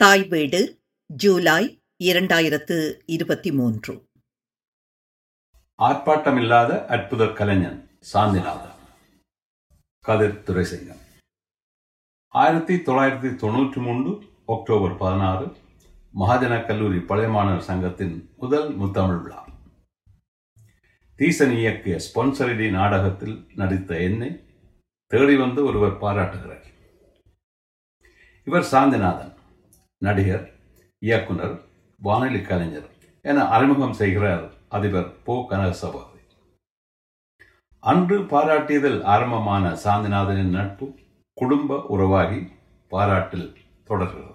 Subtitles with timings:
[0.00, 1.62] தாய் வீடு ஜூலை
[2.04, 3.92] இரண்டாயிரத்து இருபத்தி மூன்று.
[5.78, 7.76] ஆர்ப்பாட்டமில்லாத அற்புத கலைஞன்
[8.12, 8.78] சாந்திநாதன்.
[10.04, 11.02] கதிர் துரைசிங்கம்
[12.28, 14.12] ஆயிரத்தி தொள்ளாயிரத்தி தொண்ணூற்றி மூன்று
[14.46, 15.46] அக்டோபர் பதினாறு
[16.14, 19.42] மகாஜன கல்லூரி பழைய மாணவர் சங்கத்தின் முதல் முத்தமிழ் விழா.
[21.18, 24.30] தீசன் இயக்கிய ஸ்பான்சரிடி நாடகத்தில் நடித்த என்னை
[25.06, 26.64] தேடி வந்து ஒருவர் பாராட்டுகிறார்.
[28.44, 29.34] இவர் சாந்திநாதன்.
[30.04, 30.44] நடிகர்
[31.02, 31.56] இயக்குனர்
[32.00, 32.86] வானொலி கலைஞர்
[33.22, 35.34] என அறிமுகம் செய்கிறார் அதிபர் போ.
[35.50, 36.20] கனகசபாதி
[37.82, 40.86] அன்று பாராட்டியதில் ஆரம்பமான சாந்திநாதனின் நட்பு
[41.34, 42.40] குடும்ப உறவாகி
[42.88, 43.48] பாராட்டில்
[43.84, 44.34] தொடர்கிறது.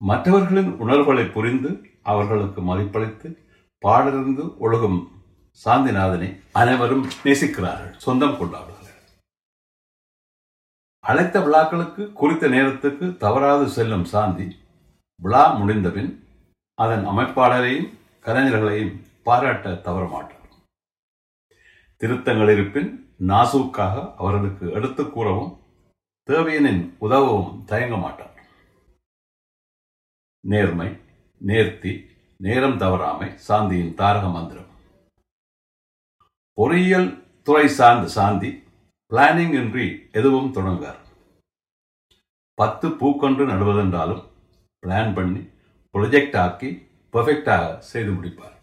[0.00, 1.70] மற்றவர்களின் உணர்வுகளை புரிந்து
[2.02, 3.28] அவர்களுக்கு மதிப்பளித்து
[3.78, 5.00] பாடலிருந்து ஒழுகும்
[5.64, 7.96] சாந்திநாதனை அனைவரும் நேசிக்கிறார்கள்.
[7.96, 8.69] சொந்தம் கொண்டாடும்
[11.04, 14.46] அழைத்த விழாக்களுக்கு குறித்த நேரத்துக்கு தவறாது செல்லும் சாந்தி
[15.22, 16.10] விழா முடிந்தபின்
[16.74, 17.88] அதன் அமைப்பாளரையும்
[18.24, 18.92] கலைஞர்களையும்
[19.22, 20.36] பாராட்ட தவறமாட்டார்
[22.00, 22.90] திருத்தங்கள் இருப்பின்
[23.26, 25.52] நாசூக்காக அவர்களுக்கு எடுத்து கூறவும்
[26.28, 28.34] தேவையனின் உதவவும் தயங்க மாட்டார்.
[30.44, 30.88] நேர்மை
[31.46, 31.92] நேர்த்தி
[32.36, 34.70] நேரம் தவறாமை சாந்தியின் தாரக மந்திரம்.
[36.58, 37.10] பொறியியல்
[37.42, 38.50] துறை சார்ந்த சாந்தி
[39.10, 40.98] பிளானிங் இன்றி எதுவும் தொடங்கார்
[42.54, 44.20] பத்து பூக்கொன்று நடுவதென்றாலும்
[44.82, 45.40] பிளான் பண்ணி
[45.94, 46.68] ப்ரொஜெக்ட் ஆக்கி
[47.12, 48.56] பர்ஃபெக்டாக செய்து முடிப்பார்.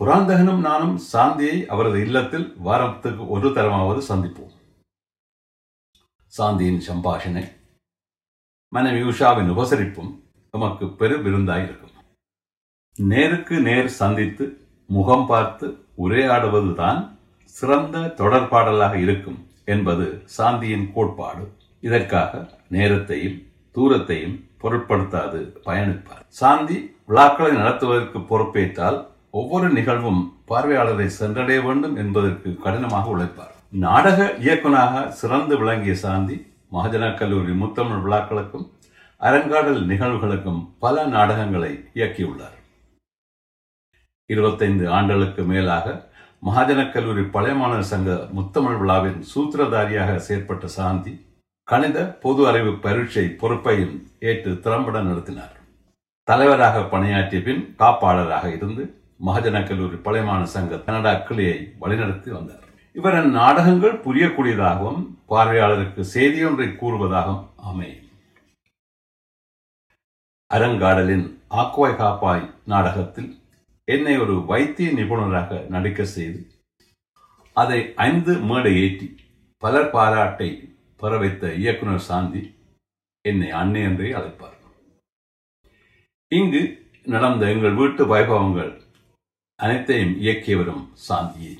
[0.00, 4.54] புராந்தகனும் நானும் சாந்தியை அவரது இல்லத்தில் வாரத்துக்கு ஒரு தரமாவது சந்திப்போம்.
[6.38, 7.44] சாந்தியின் சம்பாஷணை
[8.72, 10.10] மனைவி உஷாவின் உபசரிப்பும்
[10.54, 11.94] நமக்கு பெரு விருந்தாயிருக்கும்.
[12.98, 14.44] நேருக்கு நேர் சந்தித்து
[14.88, 15.66] முகம் பார்த்து
[15.98, 17.00] உரையாடுவதுதான்
[17.58, 20.06] சிறந்த தொடர்பாடலாக இருக்கும் என்பது
[20.36, 21.44] சாந்தியின் கோட்பாடு.
[21.86, 23.38] இதற்காக நேரத்தையும்
[23.76, 26.24] தூரத்தையும் பொருட்படுத்தாது பயணிப்பார்.
[26.40, 28.98] சாந்தி விழாக்களை நடத்துவதற்கு பொறுப்பேற்றால்
[29.30, 33.54] ஒவ்வொரு நிகழ்வும் பார்வையாளரை சென்றடைய வேண்டும் என்பதற்கு கடினமாக உழைப்பார்.
[33.86, 36.36] நாடக இயக்குனாக சிறந்து விளங்கிய சாந்தி
[36.72, 38.66] மகஜன கல்லூரி முத்தமிழ் விழாக்களுக்கும்
[39.20, 42.56] அரங்காடல் நிகழ்வுகளுக்கும் பல நாடகங்களை இயக்கியுள்ளார்.
[44.30, 45.86] இருபத்தைந்து ஆண்டுகளுக்கு மேலாக
[46.42, 51.12] மகாஜன கல்லூரி பழைய மாணவர் சங்க முத்தமிழ் விழாவின் சூத்திரதாரியாக செயற்பட்ட சாந்தி
[51.68, 53.96] கணித பொது அறிவு பரீட்சை பொறுப்பையும்
[54.28, 55.54] ஏற்று திறம்பட நடத்தினார்.
[56.28, 58.84] தலைவராக பணியாற்றிய பின் காப்பாளராக இருந்து
[59.26, 62.64] மகாஜன கல்லூரி பழையமான சங்க கனடா கிளையை வழிநடத்தி வந்தார்.
[62.96, 65.02] இவரின் நாடகங்கள் புரியக்கூடியதாகவும்
[65.32, 68.06] பார்வையாளருக்கு செய்தியொன்றை கூறுவதாகவும் அமையும்.
[70.50, 71.26] அரங்காடலின்
[71.60, 73.30] ஆக்குவாய் காப்பாய் நாடகத்தில்
[73.94, 76.40] என்னை ஒரு வைத்திய நிபுணராக நடிக்க செய்து
[77.56, 79.08] அதை ஐந்து மேடை ஏற்றி
[79.62, 80.50] பலர் பாராட்டை
[80.96, 82.42] பெற வைத்த இயக்குனர் சாந்தி
[83.24, 84.56] என்னை அன்னை என்றே அழைப்பார்.
[86.32, 86.62] இங்கு
[87.06, 88.72] நடந்த எங்கள் வீட்டு வைபவங்கள்
[89.56, 91.54] அனைத்தையும் இயக்கியவரும் சாந்தியே.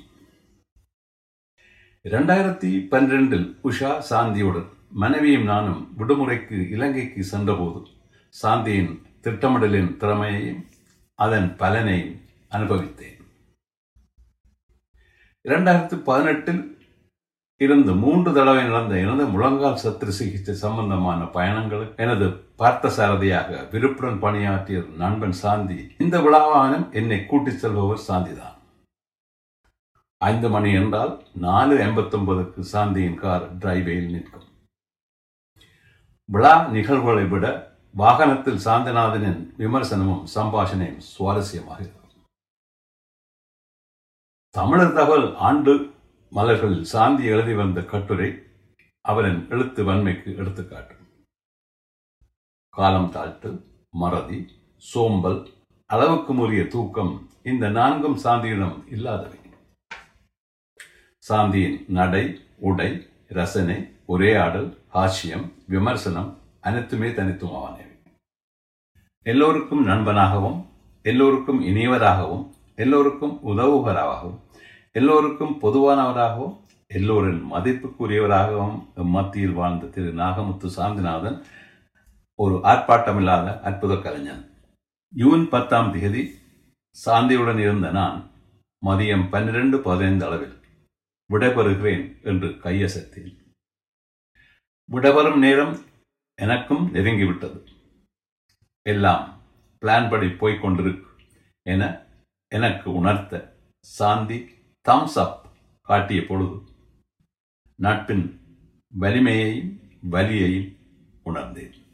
[2.05, 4.69] இரண்டாயிரத்தி பன்னிரெண்டில் உஷா சாந்தியுடன்
[5.03, 7.81] மனைவியும் நானும் விடுமுறைக்கு இலங்கைக்கு சென்றபோது
[8.35, 10.63] சாந்தியின் திட்டமிடலின் திறமையையும்
[11.19, 12.17] அதன் பலனையும்
[12.55, 13.17] அனுபவித்தேன்.
[15.49, 16.63] இரண்டாயிரத்தி பதினெட்டில்
[17.61, 22.27] இருந்து மூன்று தடவை நடந்த எனது முழங்கால் சத்திர சிகிச்சை சம்பந்தமான பயணங்களுக்கு எனது
[22.61, 28.57] பார்த்த சாரதியாக விருப்புடன் பணியாற்றிய நண்பன் சாந்தி இந்த விழாவானம் என்னை கூட்டிச் செல்பவர் சாந்திதான்.
[30.21, 31.13] ஐந்து மணி என்றால்
[31.47, 34.49] நாலு எண்பத்தொன்பதுக்கு சாந்தியின் கார் டிரைவேயில் நிற்கும்.
[36.29, 37.47] விழா நிகழ்வுகளை விட
[37.95, 41.99] வாகனத்தில் சாந்திநாதனின் விமர்சனமும் சம்பாஷணையும் சுவாரஸ்யமாக
[44.51, 45.95] தமிழர் தகவல் ஆண்டு
[46.33, 48.39] மலர்களில் சாந்தி எழுதி வந்த கட்டுரை
[49.01, 51.07] அவரின் எழுத்து வன்மைக்கு எடுத்துக்காட்டும்
[52.69, 54.47] காலம் தாழ்த்து மறதி
[54.77, 55.49] சோம்பல்
[55.87, 59.39] அளவுக்கு முறிய தூக்கம் இந்த நான்கும் சாந்தியிடம் இல்லாதவை.
[61.29, 67.99] சாந்தியின் நடை உடை ரசனை உரையாடல் ஹாஷ்யம் விமர்சனம் அனைத்துமே தனித்துவமானவை.
[69.23, 70.67] எல்லோருக்கும் நண்பனாகவும்
[71.03, 72.50] எல்லோருக்கும் இனியவராகவும்
[72.81, 74.39] எல்லோருக்கும் உதவுகராகவும்
[74.99, 76.55] எல்லோருக்கும் பொதுவானவராகவும்
[76.89, 78.79] எல்லோரின் மதிப்புக்குரியவராகவும்
[79.15, 81.37] மத்தியில் வாழ்ந்த திரு நாகமுத்து சாந்திநாதன்
[82.43, 84.43] ஒரு ஆர்ப்பாட்டமில்லாத அற்புத கலைஞன்.
[85.13, 86.23] ஜூன் பத்தாம் தேதி
[87.05, 88.19] சாந்தியுடன் இருந்த நான்
[88.87, 90.57] மதியம் பன்னிரண்டு பதினைந்து அளவில்
[91.31, 93.33] விடைபெறுகிறேன் என்று கையசத்தேன்.
[94.89, 95.75] விடைபெறும் நேரம்
[96.43, 97.61] எனக்கும் நெருங்கிவிட்டது.
[98.87, 99.25] எல்லாம்
[99.83, 101.09] பிளான் படி போய்கொண்டிருக்கு
[101.63, 101.83] என
[102.55, 104.39] எனக்கு உணர்த்த சாந்தி
[104.89, 105.51] தம்ஸ் அப்
[105.83, 106.73] காட்டிய பொழுது
[107.75, 108.41] நட்பின்
[109.01, 110.77] வலிமையையும் வலியையும்
[111.23, 111.93] உணர்ந்தேன்.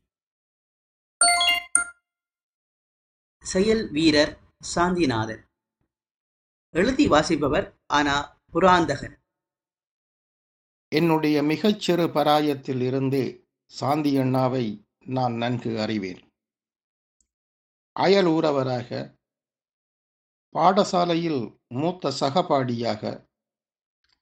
[3.42, 4.38] செயல் வீரர்
[4.74, 5.44] சாந்திநாதன்.
[6.70, 9.18] எழுதி வாசிப்பவர் ஆனா புராந்தகன்.
[10.88, 16.28] என்னுடைய மிகச்சிறு பராயத்தில் இருந்தே சாந்தி அண்ணாவை நான் நன்கு அறிவேன்.
[17.92, 19.15] அயல் ஊரவராக
[20.56, 21.40] பாடசாலையில்
[21.74, 23.02] மூத்த சகபாடியாக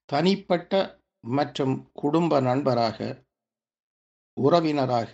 [0.08, 0.72] தனிப்பட்ட
[1.25, 2.98] மற்றும் குடும்ப நண்பராக
[4.36, 5.12] உறவினராக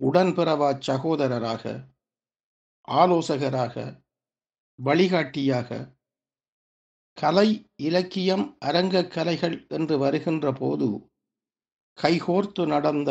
[0.00, 1.64] உடன்பிறவா சகோதரராக
[2.88, 3.74] ஆலோசகராக
[4.78, 5.78] வழிகாட்டியாக
[7.16, 7.48] கலை
[7.80, 10.88] இலக்கியம் அரங்கக் கலைகள் என்று வருகின்ற போது
[11.98, 13.10] கைகோர்த்து நடந்த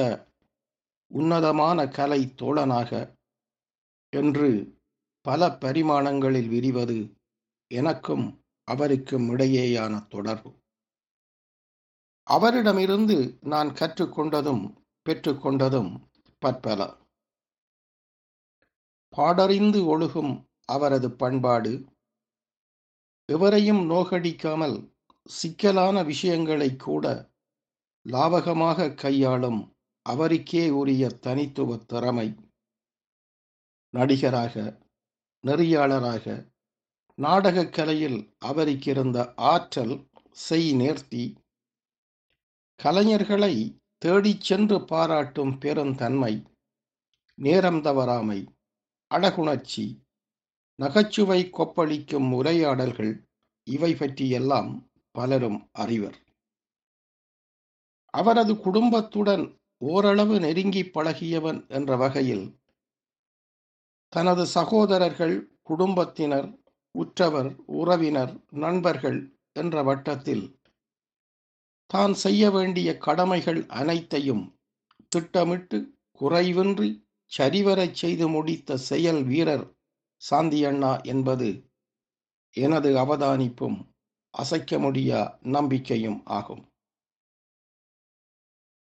[1.11, 2.91] உன்னதமான கலை தோழனாக
[4.13, 4.49] என்று
[5.27, 7.17] பல பரிமாணங்களில் விரிவது
[7.67, 10.51] எனக்கும் அவருக்கும் இடையேயான தொடர்பு.
[12.23, 14.75] அவரிடமிருந்து நான் கற்றுக்கொண்டதும்
[15.09, 15.91] பெற்றுக்கொண்டதும்
[16.39, 16.79] பற்பல.
[19.17, 21.85] பாடறிந்து ஒழுகும் அவரது பண்பாடு
[23.25, 24.93] எவரையும் நோகடிக்காமல்
[25.25, 27.31] சிக்கலான விஷயங்களை கூட
[28.09, 32.35] லாவகமாக கையாளும் அவருக்கே உரிய தனித்துவ திறமை.
[33.89, 34.85] நடிகராக
[35.47, 36.25] நெறியாளராக
[37.17, 39.95] நாடகக் கலையில் அவருக்கிருந்த ஆற்றல்
[40.31, 41.23] செய் நேர்த்தி
[42.79, 43.53] கலைஞர்களை
[43.97, 46.33] தேடிச் சென்று பாராட்டும் பெருந்தன்மை
[47.37, 48.39] நேரம் தவறாமை
[49.11, 49.85] அழகுணர்ச்சி
[50.79, 53.13] நகைச்சுவை கொப்பளிக்கும் உரையாடல்கள்
[53.67, 54.71] இவை பற்றியெல்லாம்
[55.11, 56.17] பலரும் அறிவர்.
[58.13, 59.45] அவரது குடும்பத்துடன்
[59.77, 62.45] ஓரளவு நெருங்கி பழகியவன் என்ற வகையில்
[64.09, 66.49] தனது சகோதரர்கள் குடும்பத்தினர்
[66.91, 69.19] உற்றவர் உறவினர் நண்பர்கள்
[69.51, 70.45] என்ற வட்டத்தில்
[71.85, 74.55] தான் செய்ய வேண்டிய கடமைகள் அனைத்தையும்
[75.07, 75.77] திட்டமிட்டு
[76.21, 76.89] குறைவின்றி
[77.31, 79.65] சரிவரச் செய்து முடித்த செயல் வீரர்
[80.29, 81.49] சாந்தியண்ணா என்பது
[82.51, 83.77] எனது அவதானிப்பும்
[84.33, 86.63] அசைக்க முடியா நம்பிக்கையும் ஆகும்.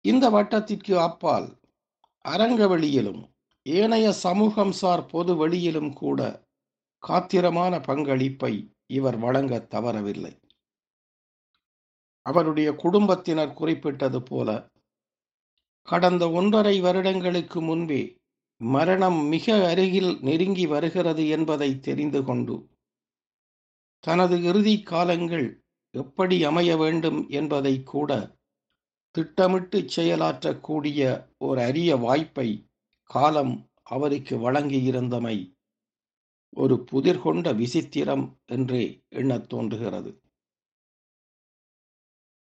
[0.06, 1.48] இந்த வட்டத்திற்கு அப்பால்
[2.26, 3.31] அரங்கவெளியிலும்
[3.66, 6.22] ஏனைய சமூகம் சார் பொது வெளியிலும் கூட
[7.04, 8.54] காத்திரமான பங்களிப்பை
[8.88, 10.34] இவர் வழங்க தவறவில்லை.
[12.26, 14.50] அவருடைய குடும்பத்தினர் குறிப்பிட்டது போல
[15.88, 18.02] கடந்த ஒன்றரை வருடங்களுக்கு முன்பே
[18.62, 22.56] மரணம் மிக அருகில் நெருங்கி வருகிறது என்பதை தெரிந்து கொண்டு
[24.04, 25.48] தனது இறுதி காலங்கள்
[25.94, 28.12] எப்படி அமைய வேண்டும் என்பதை கூட
[29.16, 31.00] திட்டமிட்டு செயலாற்றக்கூடிய
[31.38, 32.50] ஒரு அரிய வாய்ப்பை
[33.14, 35.56] காலம் அவருக்கு வழங்கியிருந்தமை
[36.50, 40.22] ஒரு புதிர் கொண்ட விசித்திரம் என்றே எண்ணத் தோன்றுகிறது.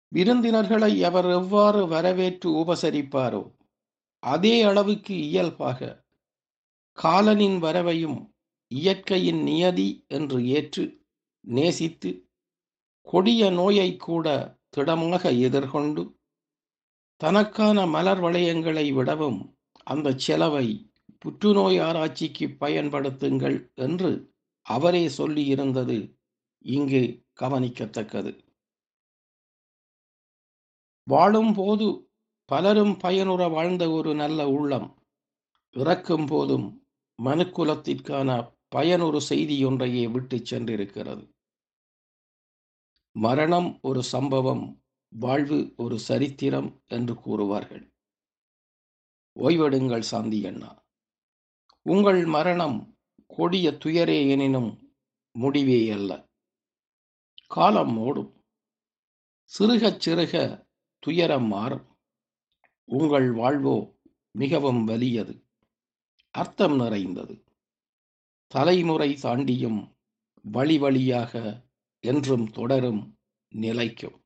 [0.08, 3.54] விருந்தினர்களை அவர் எவ்வாறு வரவேற்று உபசரிப்பாரோ
[4.18, 6.04] அதே அளவுக்கு இயல்பாக
[6.98, 8.32] காலனின் வரவையும்
[8.68, 11.04] இயற்கையின் நியதி என்று ஏற்று
[11.40, 12.28] நேசித்து
[13.00, 16.18] கொடிய நோயை கூட திடமாக எதிர்கொண்டு
[17.16, 19.57] தனக்கான மலர் வளையங்களை விடவும்
[19.88, 20.66] அந்த செலவை
[21.18, 24.10] புற்றுநோய் ஆராய்ச்சிக்கு பயன்படுத்துங்கள் என்று
[24.66, 25.96] அவரே சொல்லியிருந்தது
[26.64, 27.02] இங்கு
[27.40, 28.32] கவனிக்கத்தக்கது.
[31.06, 31.86] வாழும்போது
[32.44, 34.88] பலரும் பயனுற வாழ்ந்த ஒரு நல்ல உள்ளம்.
[35.76, 36.66] இறக்கும் போதும்
[37.18, 38.30] மனுக்குலத்திற்கான
[38.76, 41.24] பயனொரு செய்தி ஒன்றையே விட்டுச் சென்றிருக்கிறது.
[43.16, 44.64] மரணம் ஒரு சம்பவம்
[45.12, 47.84] வாழ்வு ஒரு சரித்திரம் என்று கூறுவார்கள்.
[49.38, 50.84] ஓய்வெடுங்கள் சாந்தி அண்ணா.
[51.82, 54.96] உங்கள் மரணம் கொடிய துயரே எனினும்
[55.30, 56.28] முடிவே அல்ல.
[57.46, 58.44] காலம் ஓடும்.
[59.44, 60.66] சிறுகச் சிறுக
[60.98, 61.98] துயரம் மாறும்.
[62.84, 63.98] உங்கள் வாழ்வோ
[64.30, 65.46] மிகவும் வலியது.
[66.30, 67.44] அர்த்தம் நிறைந்தது.
[68.46, 69.96] தலைமுறை தாண்டியும்
[70.42, 71.66] வழி வழியாக
[72.00, 73.18] என்றும் தொடரும்
[73.48, 74.24] நிலைக்கும்.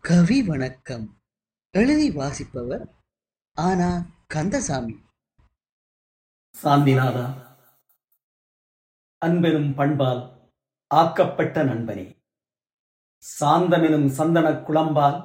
[0.00, 1.23] கவி வணக்கம்.
[1.76, 2.94] எழுதி வாசிப்பவர்
[3.54, 5.00] ஆனா கந்தசாமி.
[6.62, 7.24] சாந்திநாதா
[9.26, 10.22] அன்பெனும் பண்பால்
[10.94, 12.16] ஆக்கப்பட்ட நண்பனே.
[13.40, 15.18] சாந்தமெனும் சந்தன குளம்பால்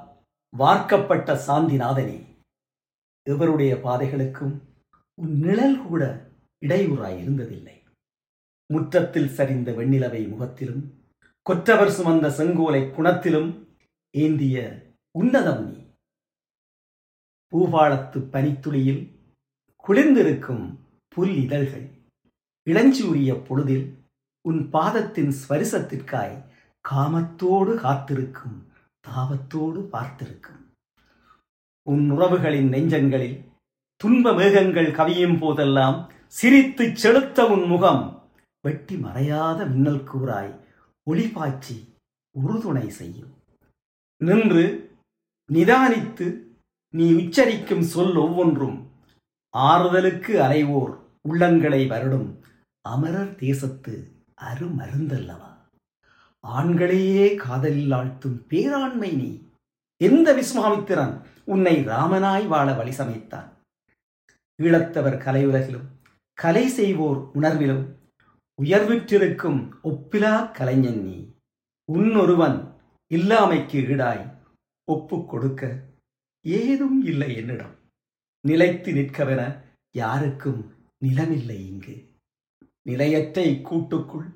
[0.58, 2.18] வார்க்கப்பட்ட சாந்திநாதனே.
[3.30, 4.56] எவருடைய பாதைகளுக்கும்
[5.22, 6.32] உன் நிழல் கூட
[6.66, 7.78] இடையூறாய் இருந்ததில்லை.
[8.74, 11.06] முற்றத்தில் சரிந்த வெண்ணிலவை முகத்திலும்
[11.42, 13.68] கொற்றவர் சுமந்த செங்கோலை குணத்திலும்
[14.18, 14.82] ஏந்திய
[15.20, 15.79] உன்னதம் நீ.
[17.56, 19.10] பூபாலத்து பனித்துளியில்
[19.88, 20.78] குளிர்ந்திருக்கும்
[21.08, 21.90] புல் இதழ்கள்.
[22.70, 23.98] இளஞ்சூரிய பொழுதில்
[24.42, 26.44] உன் பாதத்தின் ஸ்வரிசத்திற்காய்
[26.90, 28.68] காமத்தோடு காத்திருக்கும்
[29.08, 30.74] தாபத்தோடு பார்த்திருக்கும்.
[31.84, 33.44] உன் உறவுகளின் நெஞ்சங்களில்
[33.96, 38.04] துன்ப மேகங்கள் கவியும் போதெல்லாம் சிரித்துச் செலுத்த உன் முகம்
[38.62, 40.54] வெட்டி மறையாத மின்னல் கூறாய்
[41.04, 41.94] ஒளி பாய்ச்சி
[42.36, 43.34] உறுதுணை செய்யும்.
[44.18, 44.64] நின்று
[45.54, 46.28] நிதானித்து
[46.96, 48.92] நீ உச்சரிக்கும் சொல் ஒவ்வொன்றும்.
[49.58, 52.40] ஆறுதலுக்கு அலைவோர் உள்ளங்களை வருடும்.
[52.82, 55.52] அமரர் தேசத்து அருமருந்தல்லவா.
[56.48, 59.42] ஆண்களையே காதலில் ஆழ்த்தும் பேராண்மை நீ.
[60.04, 63.50] எந்த விஸ்வாமித்திரன் உன்னை ராமனாய் வாழ வழி சமைத்தான்?
[64.62, 65.88] ஈழத்தவர் கலையுலகிலும்
[66.34, 67.86] கலை செய்வோர் உணர்விலும்
[68.62, 71.34] உயர்விற்றிருக்கும் ஒப்பிலா கலைஞன் நீ.
[71.94, 72.74] உன்னொருவன்
[73.14, 74.34] இல்லாமைக்கு ஈடாய்
[74.92, 75.88] ஒப்புக் கொடுக்க
[76.42, 77.76] ஏதும் இல்லை என்னிடம்.
[78.48, 80.74] நிலைத்து நிற்கவென யாருக்கும்
[81.06, 82.14] நிலமில்லை இங்கு.
[82.82, 84.32] நிலையற்ற இக்கூட்டுக்குள்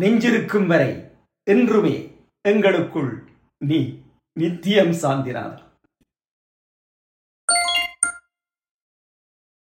[0.00, 1.10] நெஞ்சிருக்கும் வரை
[1.50, 3.30] என்றுமே எங்களுக்குள்
[3.64, 5.64] நீ நித்தியம் சாந்தினார்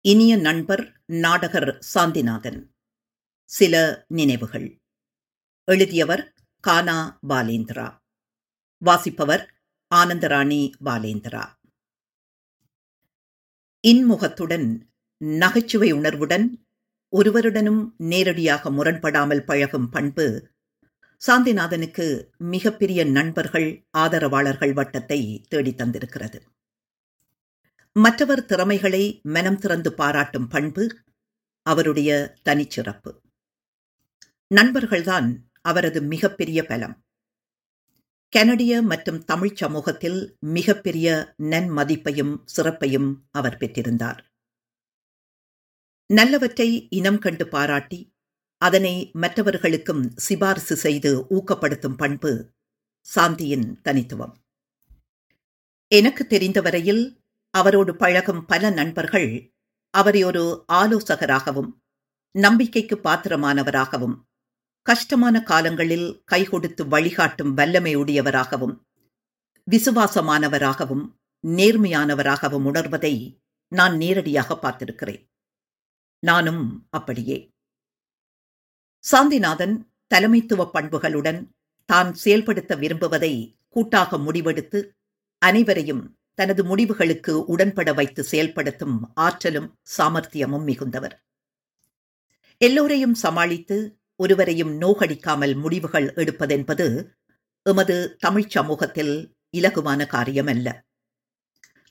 [0.01, 2.69] இனிய நண்பர் நாடகர் சாந்திநாதன்.
[3.45, 4.77] சில நினைவுகள்.
[5.71, 7.97] எழுதியவர் கானா பாலேந்திரா.
[8.77, 9.53] வாசிப்பவர்
[9.95, 11.60] ஆனந்தராணி பாலேந்திரா.
[13.87, 14.79] இன்முகத்துடன்
[15.17, 16.65] நகைச்சுவை உணர்வுடன்
[17.09, 20.49] ஒருவருடனும் நேரடியாக முரண்படாமல் பழகும் பண்பு
[21.27, 26.41] சாந்திநாதனுக்கு மிகப்பெரிய நண்பர்கள் ஆதரவாளர்கள் வட்டத்தை தேடித் தந்திருக்கிறது.
[27.93, 30.97] மற்றவர் திறமைகளை மனம் திறந்து பாராட்டும் பண்பு
[31.61, 33.21] அவருடைய தனிச்சிறப்பு.
[34.55, 37.03] நண்பர்கள்தான் அவரது மிகப்பெரிய பலம்.
[38.33, 44.19] கனடிய மற்றும் தமிழ் சமூகத்தில் மிகப்பெரிய நன்மதிப்பையும் சிறப்பையும் அவர் பெற்றிருந்தார்.
[46.09, 47.99] நல்லவற்றை இனம் கண்டு பாராட்டி
[48.57, 52.31] அதனை மற்றவர்களுக்கும் சிபாரிசு செய்து ஊக்கப்படுத்தும் பண்பு
[53.07, 54.33] சாந்தியின் தனித்துவம்.
[55.87, 57.03] எனக்கு தெரிந்தவரையில்
[57.49, 59.29] அவரோடு பழகும் பல நண்பர்கள்
[59.93, 61.71] அவரை ஒரு ஆலோசகராகவும்
[62.35, 64.17] நம்பிக்கைக்கு பாத்திரமானவராகவும்
[64.81, 68.75] கஷ்டமான காலங்களில் கை கொடுத்து வழிகாட்டும் வல்லமையுடையவராகவும்
[69.71, 71.03] விசுவாசமானவராகவும்
[71.47, 75.21] நேர்மையானவராகவும் உணர்வதை நான் நேரடியாக பார்த்திருக்கிறேன்.
[76.19, 77.53] நானும் அப்படியே.
[79.11, 79.75] சாந்திநாதன்
[80.07, 81.47] தலைமைத்துவ பண்புகளுடன்
[81.85, 84.79] தான் செயல்படுத்த விரும்புவதை கூட்டாக முடிவெடுத்து
[85.37, 91.15] அனைவரையும் தனது முடிவுகளுக்கு உடன்பட வைத்து செயல்படுத்தும் ஆற்றலும் சாமர்த்தியமும் மிகுந்தவர்.
[92.57, 97.07] எல்லோரையும் சமாளித்து ஒருவரையும் நோகடிக்காமல் முடிவுகள் எடுப்பதென்பது
[97.63, 100.85] எமது தமிழ்ச் சமூகத்தில் இலகுவான காரியமல்ல.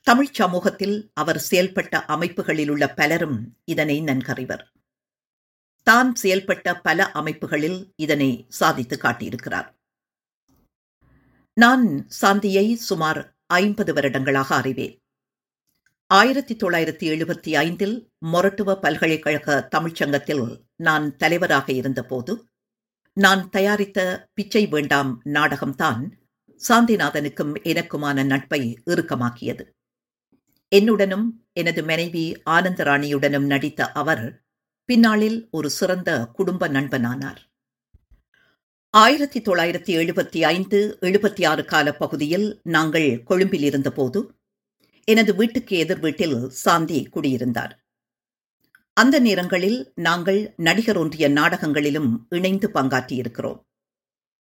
[0.03, 4.65] தமிழ்ச் சமூகத்தில் அவர் செயல்பட்ட அமைப்புகளில் உள்ள பலரும் இதனை நன்கறிவர்.
[5.83, 9.69] தான் செயல்பட்ட பல அமைப்புகளில் இதனை சாதித்து காட்டியிருக்கிறார்.
[11.53, 15.00] நான் சாந்தியை சுமார் ஐம்பது வருடங்களாக அறிவேன்.
[16.11, 22.47] ஆயிரத்தி தொள்ளாயிரத்தி எழுபத்தி ஐந்தில் மொரட்டுவ பல்கலைக்கழக தமிழ்ச்சங்கத்தில் நான் தலைவராக இருந்தபோது
[23.13, 26.11] நான் தயாரித்த பிச்சை வேண்டாம் நாடகம்தான்
[26.69, 29.65] சாந்திநாதனுக்கும் எனக்குமான நட்பை இறுக்கமாக்கியது.
[30.77, 34.43] என்னுடனும் எனது மனைவி ஆனந்தராணியுடனும் நடித்த அவர்
[34.85, 37.39] பின்னாளில் ஒரு சிறந்த குடும்ப நண்பனானார்.
[38.91, 44.35] ஆயிரத்தி தொள்ளாயிரத்தி எழுபத்தி ஐந்து எழுபத்தி ஆறு கால பகுதியில் நாங்கள் கொழும்பில் இருந்தபோது
[45.13, 47.73] எனது வீட்டுக்கு எதிர் வீட்டில் சாந்தி குடியிருந்தார்.
[48.93, 53.61] அந்த நேரங்களில் நாங்கள் நடிகர் ஒன்றிய நாடகங்களிலும் இணைந்து பங்காற்றியிருக்கிறோம்.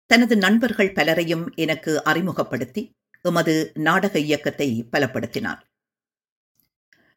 [0.05, 2.83] தனது நண்பர்கள் பலரையும் எனக்கு அறிமுகப்படுத்தி
[3.21, 3.55] எமது
[3.87, 5.61] நாடக இயக்கத்தை பலப்படுத்தினார்.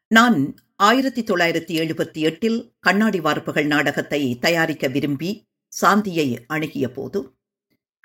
[0.07, 0.39] நான்
[0.77, 5.31] ஆயிரத்தி தொள்ளாயிரத்தி எழுபத்தி எட்டில் கண்ணாடி வார்ப்புகள் நாடகத்தை தயாரிக்க விரும்பி
[5.73, 7.21] சாந்தியை அணுகிய போது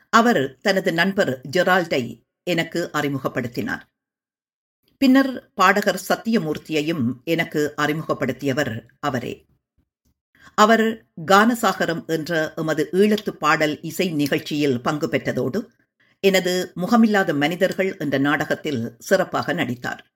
[0.09, 2.03] அவர் தனது நண்பர் ஜெரால்டை
[2.43, 3.83] எனக்கு அறிமுகப்படுத்தினார்.
[4.97, 9.45] பின்னர் பாடகர் சத்தியமூர்த்தியையும் எனக்கு அறிமுகப்படுத்தியவர் அவரே.
[10.55, 15.59] அவர் கானசாகரம் என்ற எமது ஈழத்து பாடல் இசை நிகழ்ச்சியில் பங்கு பெற்றதோடு
[16.19, 20.07] எனது முகமில்லாத மனிதர்கள் என்ற நாடகத்தில் சிறப்பாக நடித்தார்.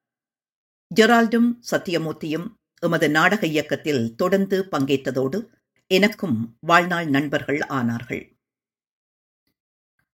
[0.96, 2.48] ஜெரால்டும் சத்தியமூர்த்தியும்
[2.80, 5.40] எமது நாடக இயக்கத்தில் தொடர்ந்து பங்கேற்றதோடு
[5.88, 8.24] எனக்கும் வாழ்நாள் நண்பர்கள் ஆனார்கள்.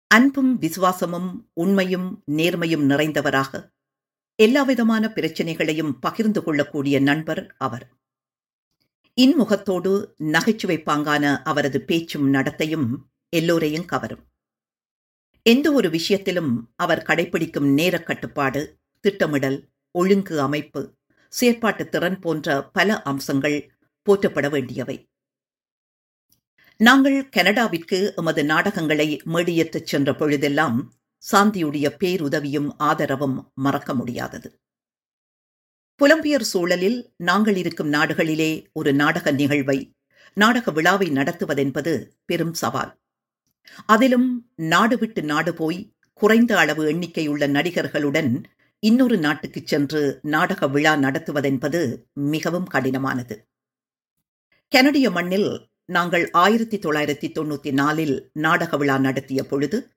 [0.07, 3.69] அன்பும் விசுவாசமும் உண்மையும் நேர்மையும் நிறைந்தவராக
[4.41, 7.85] எல்லாவிதமான பிரச்சனைகளையும் பகிர்ந்து கொள்ளக்கூடிய நண்பர் அவர்.
[9.21, 12.87] இன்முகத்தோடு நகைச்சுவை பாங்கான அவரது பேச்சும் நடத்தையும்
[13.29, 14.23] எல்லோரையும் கவரும்.
[15.43, 20.95] எந்த ஒரு விஷயத்திலும் அவர் கடைபிடிக்கும் நேரக் கட்டுப்பாடு திட்டமிடல் ஒழுங்கு அமைப்பு
[21.41, 23.75] செயற்பாட்டு திறன் போன்ற பல அம்சங்கள்
[24.09, 25.09] போற்றப்பட வேண்டியவை.
[26.77, 30.93] நாங்கள் கனடாவிற்கு எமது நாடகங்களை மேடியேற்றச் சென்ற பொழுதெல்லாம்
[31.31, 34.59] சாந்தியுடைய பேருதவியும் ஆதரவும் மறக்க முடியாதது.
[35.99, 39.93] புலம்பெயர் சூழலில் நாங்கள் இருக்கும் நாடுகளிலே ஒரு நாடக நிகழ்வை
[40.33, 42.99] நாடக விழாவை நடத்துவதென்பது பெரும் சவால்.
[43.85, 48.43] அதிலும் நாடு விட்டு நாடு போய் குறைந்த அளவு எண்ணிக்கையுள்ள நடிகர்களுடன்
[48.79, 53.35] இன்னொரு நாட்டுக்குச் சென்று நாடக விழா நடத்துவதென்பது மிகவும் கடினமானது.
[54.69, 59.89] கனடிய மண்ணில் நாங்கள் ஆயிரத்தி தொள்ளாயிரத்தி தொண்ணூத்தி நாலில் நாடக விழா நடத்திய பொழுது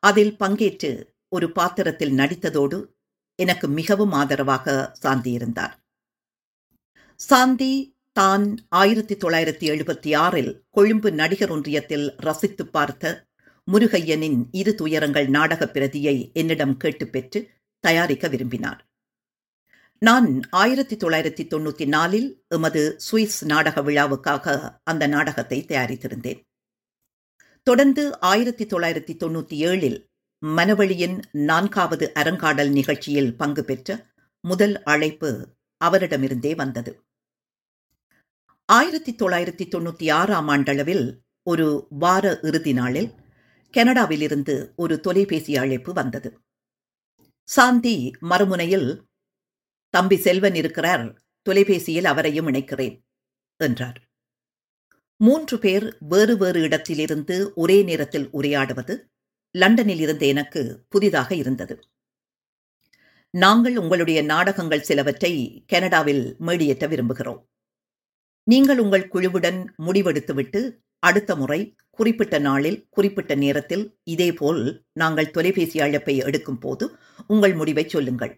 [0.00, 2.96] அதில் பங்கேற்று ஒரு பாத்திரத்தில் நடித்ததோடு
[3.34, 5.78] எனக்கு மிகவும் ஆதரவாக சாந்தி இருந்தார்
[7.16, 13.26] சாந்தி தான் ஆயிரத்தி தொள்ளாயிரத்தி எழுபத்தி ஆறில் கொழும்பு நடிகர் ஒன்றியத்தில் ரசித்து பார்த்த
[13.72, 17.40] முருகையனின் இரு துயரங்கள் நாடக பிரதியை என்னிடம் கேட்டு பெற்று
[17.80, 18.80] தயாரிக்க விரும்பினார்.
[19.98, 26.47] நான் ஆயிரத்தி தொள்ளாயிரத்தி தொண்ணூத்தி நாலில் எமது சுவிஸ் நாடக விழாவுக்காக அந்த நாடகத்தை தயாரித்திருந்தேன்.
[27.68, 30.04] தொடர்ந்து ஆயிரத்தி தொள்ளாயிரத்தி தொண்ணூத்தி ஏழில்
[30.46, 34.06] மனவழியின் நான்காவது அரங்காடல் நிகழ்ச்சியில் பங்கு பெற்ற
[34.40, 37.04] முதல் அழைப்பு அவரிடமிருந்தே வந்தது.
[38.64, 43.12] ஆயிரத்தி தொள்ளாயிரத்தி தொண்ணூத்தி ஆறாம் ஆண்டளவில் ஒரு வார இறுதி நாளில்
[43.72, 46.40] கனடாவிலிருந்து ஒரு தொலைபேசி அழைப்பு வந்தது.
[47.42, 49.02] சாந்தி மறுமுனையில்
[49.90, 53.00] தம்பி செல்வன் இருக்கிறார் தொலைபேசியில் அவரையும் இணைக்கிறேன்
[53.56, 54.07] என்றார்.
[55.20, 58.94] மூன்று பேர் வேறு வேறு இடத்திலிருந்து ஒரே நேரத்தில் உரையாடுவது
[59.50, 61.74] லண்டனில் இருந்த எனக்கு புதிதாக இருந்தது.
[63.30, 67.40] நாங்கள் உங்களுடைய நாடகங்கள் சிலவற்றை கனடாவில் மேடியேற்ற விரும்புகிறோம்.
[68.44, 70.60] நீங்கள் உங்கள் குழுவுடன் முடிவெடுத்துவிட்டு
[70.98, 71.60] அடுத்த முறை
[71.90, 76.96] குறிப்பிட்ட நாளில் குறிப்பிட்ட நேரத்தில் இதேபோல் நாங்கள் தொலைபேசி அழைப்பை எடுக்கும் போது
[77.26, 78.34] உங்கள் முடிவை சொல்லுங்கள்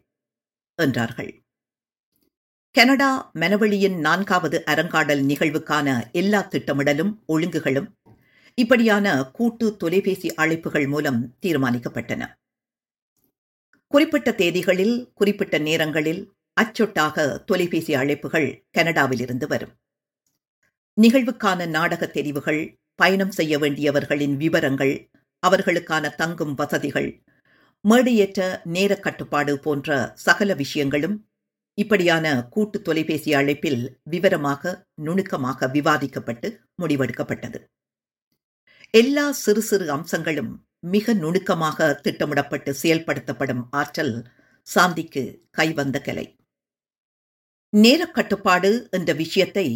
[0.79, 1.45] என்றார்கள்.
[2.73, 7.89] கனடா மனவழியின் நான்காவது அரங்காடல் நிகழ்வுக்கான எல்லா திட்டமிடலும் ஒழுங்குகளும்
[8.55, 12.27] இப்படியான கூட்டு தொலைபேசி அழைப்புகள் மூலம் தீர்மானிக்கப்பட்டன.
[13.87, 19.75] குறிப்பிட்ட தேதிகளில் குறிப்பிட்ட நேரங்களில் அச்சொட்டாக தொலைபேசி அழைப்புகள் கனடாவிலிருந்து வரும்.
[21.01, 25.11] நிகழ்வுக்கான நாடக தெரிவுகள் பயணம் செய்ய வேண்டியவர்களின் விவரங்கள்
[25.47, 27.23] அவர்களுக்கான தங்கும் வசதிகள்
[27.88, 31.30] மேடையேற்ற நேர கட்டுப்பாடு போன்ற சகல விஷயங்களும்
[31.83, 34.73] இப்படியான கூட்டு தொலைபேசி அழைப்பில் விவரமாக
[35.07, 36.49] நுணுக்கமாக விவாதிக்கப்பட்டு
[36.83, 37.59] முடிவெடுக்கப்பட்டது.
[38.95, 40.53] எல்லா சிறு சிறு அம்சங்களும்
[40.95, 44.14] மிக நுணுக்கமாக திட்டமிடப்பட்டு செயல்படுத்தப்படும் ஆற்றல்
[44.66, 45.23] சாந்திக்கு
[45.59, 46.27] கைவந்த கலை.
[47.73, 49.66] நேரக்கட்டுப்பாடு என்ற விஷயத்தை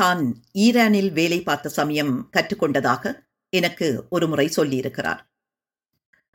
[0.00, 0.22] தான்
[0.64, 3.12] ஈரானில் வேலை பார்த்த சமயம் கற்றுக்கொண்டதாக
[3.52, 5.20] எனக்கு ஒருமுறை சொல்லியிருக்கிறார்.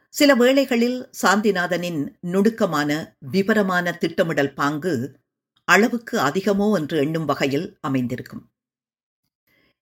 [0.09, 5.19] சில வேளைகளில் சாந்திநாதனின் நுணுக்கமான விபரமான திட்டமிடல் பாங்கு
[5.65, 8.51] அளவுக்கு அதிகமோ என்று எண்ணும் வகையில் அமைந்திருக்கும்.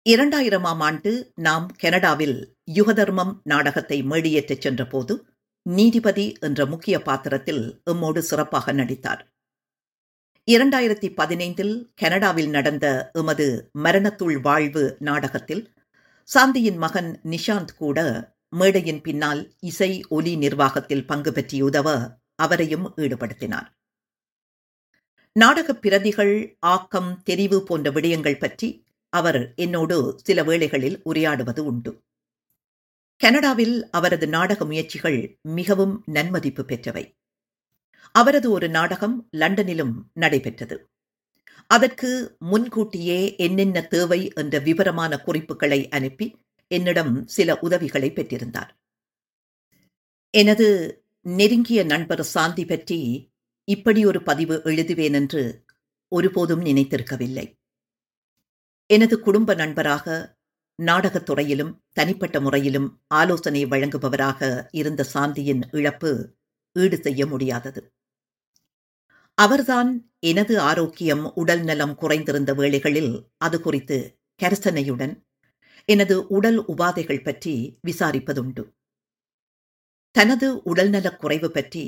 [0.09, 5.25] இரண்டாயிரமாம் ஆண்டு நாம் கனடாவில் யுகதர்மம் நாடகத்தை மேடியேற்றச் சென்றபோது
[5.61, 9.33] நீதிபதி என்ற முக்கிய பாத்திரத்தில் எம்மோடு சிறப்பாக நடித்தார்.
[10.51, 15.73] இரண்டாயிரத்தி பதினைந்தில் கனடாவில் நடந்த எமது மரணத்துள் வாழ்வு நாடகத்தில்
[16.29, 17.99] சாந்தியின் மகன் நிஷாந்த் கூட
[18.49, 23.67] மேடையின் பின்னால் இசை ஒலி நிர்வாகத்தில் பங்கு பெற்றி உதவ அவரையும் ஈடுபடுத்தினார்.
[25.34, 32.03] நாடகப் பிரதிகள் ஆக்கம் தெரிவு போன்ற விடயங்கள் பற்றி அவர் என்னோடு சில வேளைகளில் உரையாடுவது உண்டு.
[33.17, 37.17] கனடாவில் அவரது நாடக முயற்சிகள் மிகவும் நன்மதிப்பு பெற்றவை.
[38.12, 40.89] அவரது ஒரு நாடகம் லண்டனிலும் நடைபெற்றது.
[41.67, 48.69] அதற்கு முன்கூட்டியே என்னென்ன தேவை என்ற விவரமான குறிப்புகளை அனுப்பி என்னிடம் சில உதவிகளை பெற்றிருந்தார்.
[50.30, 53.32] எனது நெருங்கிய நண்பர் சாந்தி பற்றி
[53.63, 55.65] இப்படி ஒரு பதிவு எழுதுவேன் என்று
[56.08, 57.54] ஒருபோதும் நினைத்திருக்கவில்லை.
[58.86, 60.38] எனது குடும்ப நண்பராக
[60.75, 66.36] நாடகத் துறையிலும் தனிப்பட்ட முறையிலும் ஆலோசனை வழங்குபவராக இருந்த சாந்தியின் இழப்பு
[66.73, 67.93] ஈடு செய்ய முடியாதது.
[69.34, 75.24] அவர்தான் எனது ஆரோக்கியம் உடல் நலம் குறைந்திருந்த வேளைகளில் அது குறித்து கரசனையுடன்
[75.89, 78.63] எனது உடல் உபாதைகள் பற்றி விசாரிப்பதுண்டு.
[80.15, 81.83] தனது உடல்நலக் குறைவு பற்றி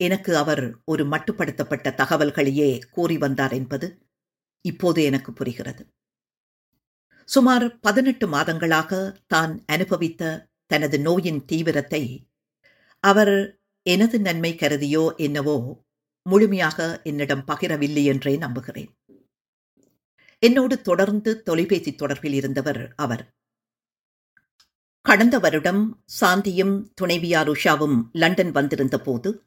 [0.00, 3.86] எனக்கு அவர் ஒரு மட்டுப்படுத்தப்பட்ட தகவல்களையே கூறி வந்தார் என்பது
[4.64, 5.82] இப்போது எனக்கு புரிகிறது.
[7.28, 8.92] சுமார் பதினெட்டு மாதங்களாக
[9.26, 10.22] தான் அனுபவித்த
[10.70, 12.02] தனது நோயின் தீவிரத்தை
[13.04, 13.34] அவர்
[13.86, 15.56] எனது நன்மை கருதியோ என்னவோ
[16.26, 18.90] முழுமையாக என்னிடம் பகிரவில்லை என்றே நம்புகிறேன்.
[20.44, 23.34] என்னோடு தொடர்ந்து தொலைபேசி தொடர்பில் இருந்தவர் அவர்.
[25.00, 29.42] கடந்த வருடம் சாந்தியும் துணைவியார் உஷாவும் லண்டன் வந்திருந்த போது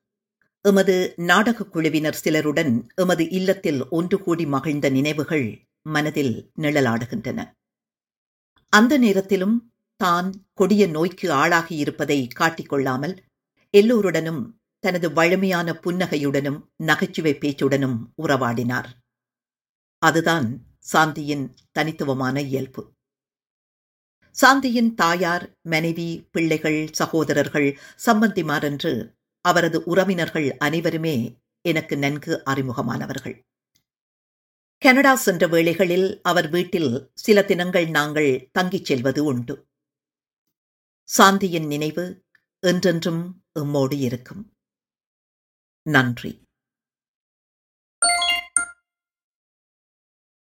[0.61, 7.51] எமது நாடகக் குழுவினர் சிலருடன் எமது இல்லத்தில் ஒன்று கூடி மகிழ்ந்த நினைவுகள் மனதில் நிழலாடுகின்றன.
[8.69, 13.17] அந்த நேரத்திலும் தான் கொடிய நோய்க்கு ஆளாகி இருப்பதை காட்டிக்கொள்ளாமல்
[13.69, 18.89] எல்லோருடனும் தனது வழமையான புன்னகையுடனும் நகைச்சுவை பேச்சுடனும் உறவாடினார்.
[19.97, 22.93] அதுதான் சாந்தியின் தனித்துவமான இயல்பு.
[24.41, 33.39] சாந்தியின் தாயார் மனைவி பிள்ளைகள் சகோதரர்கள் சம்பந்திமார் என்று அவரது உறவினர்கள் அனைவருமே எனக்கு நன்கு அறிமுகமானவர்கள்.
[34.77, 39.67] கனடா சென்ற வேளைகளில் அவர் வீட்டில் சில தினங்கள் நாங்கள் தங்கிச் செல்வது உண்டு.
[41.17, 42.23] சாந்தியின் நினைவு
[42.59, 44.53] என்றென்றும் எம்மோடு இருக்கும்.
[45.81, 46.41] நன்றி.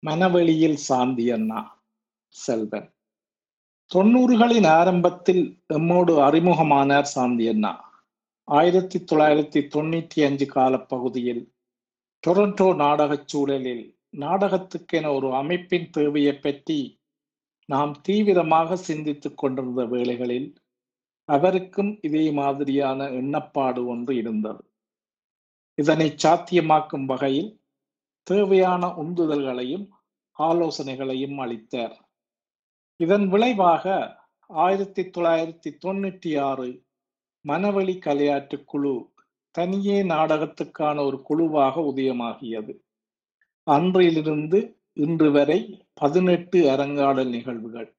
[0.04, 1.86] மனவெளியில் சாந்தி அண்ணா
[2.28, 2.94] செல்வன்.
[3.96, 8.04] தொண்ணூறுகளின் ஆரம்பத்தில் எம்மோடு அறிமுகமானார் சாந்தி அண்ணா.
[8.44, 11.54] ஆயிரத்தி தொள்ளாயிரத்தி தொண்ணூற்றி அஞ்சு காலப்பகுதியில்
[12.28, 17.02] டொரண்டோ நாடகச் சூழலில் நாடகத்துக்கென ஒரு அமைப்பின் தேவையை பற்றி
[17.66, 20.56] நாம் தீவிரமாக சிந்தித்துக் கொண்டிருந்த வேளைகளில்
[21.26, 24.64] அவருக்கும் இதே மாதிரியான எண்ணப்பாடு ஒன்று இருந்தது.
[25.76, 27.61] இதனை சாத்தியமாக்கும் வகையில்
[28.24, 29.88] தேவையான உந்துதல்களையும்
[30.40, 32.10] ஆலோசனைகளையும் அளித்தார்.
[32.96, 33.86] இதன் விளைவாக
[34.46, 36.84] ஆயிரத்தி தொள்ளாயிரத்தி தொண்ணூற்றி ஆறு
[37.48, 39.10] மனவழி கலையாட்டு குழு
[39.52, 42.74] தனியே நாடகத்துக்கான ஒரு குழுவாக உதயமாகியது.
[43.64, 47.96] அன்றிலிருந்து இன்று வரை பதினெட்டு அரங்காடல் நிகழ்வுகள்.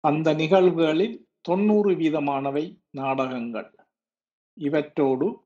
[0.00, 3.74] அந்த நிகழ்வுகளில் தொண்ணூறு வீதமானவை நாடகங்கள்.
[4.54, 5.44] இவற்றோடு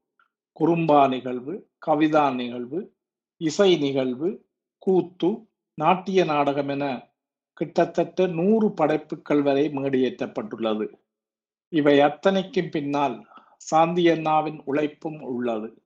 [0.60, 2.98] குறும்பா நிகழ்வு கவிதா நிகழ்வு
[3.40, 4.46] இசை நிகழ்வு
[4.78, 7.08] கூத்து நாட்டிய நாடகம் என
[7.52, 10.86] கிட்டத்தட்ட நூறு படைப்புகள் வரை மேடியேற்றப்பட்டுள்ளது
[11.68, 15.82] இவை அத்தனைக்கும் பின்னால் சாந்தி அண்ணாவின் உழைப்பும் உள்ளது.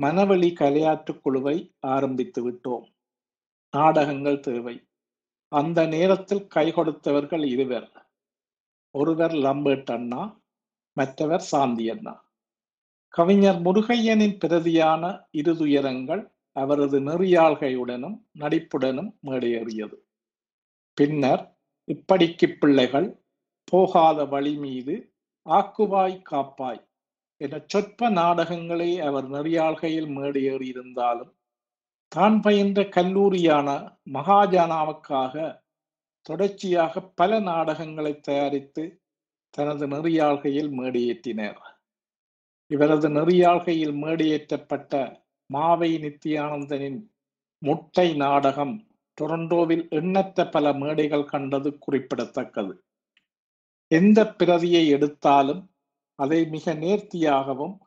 [0.00, 2.86] மனவழி கலையாற்றுக் குழுவை ஆரம்பித்து விட்டோம்.
[3.70, 4.86] நாடகங்கள் தேவை.
[5.48, 8.06] அந்த நேரத்தில் கை கொடுத்தவர்கள் இருவர்.
[8.90, 10.40] ஒருவர் லம்பேட் அண்ணா
[10.92, 12.14] மற்றவர் சாந்தி அண்ணா.
[13.08, 19.96] கவிஞர் முருகையனின் பிரதியான இருதுயரங்கள் அவரது நெறியாள்கையுடனும் நடிப்புடனும் மேடையேறியது.
[20.94, 21.42] பின்னர்
[21.88, 23.08] இப்படிக்கு பிள்ளைகள்
[23.64, 24.94] போகாத வழி மீது
[25.46, 26.82] ஆக்குவாய் காப்பாய்
[27.40, 31.32] என சொற்ப நாடகங்களை அவர் நெறியாள்கையில் மேடையேறியிருந்தாலும்
[32.08, 33.68] தான் பயின்ற கல்லூரியான
[34.12, 35.62] மகாஜானாவுக்காக
[36.20, 38.84] தொடர்ச்சியாக பல நாடகங்களை தயாரித்து
[39.50, 41.60] தனது நெறியாள்கையில் மேடையேற்றினார்.
[42.70, 47.00] இவரது நெறியாள்கையில் மேடையேற்றப்பட்ட மாவை நித்யானந்தனின்
[47.58, 48.74] முட்டை நாடகம்
[49.20, 52.84] டொரண்டோவில் எண்ணற்ற பல மேடைகள் கண்டது குறிப்பிடத்தக்கது.
[53.90, 55.62] எந்த பிரதியை எடுத்தாலும்
[56.18, 57.78] அதை மிக நேர்த்தியாகவும்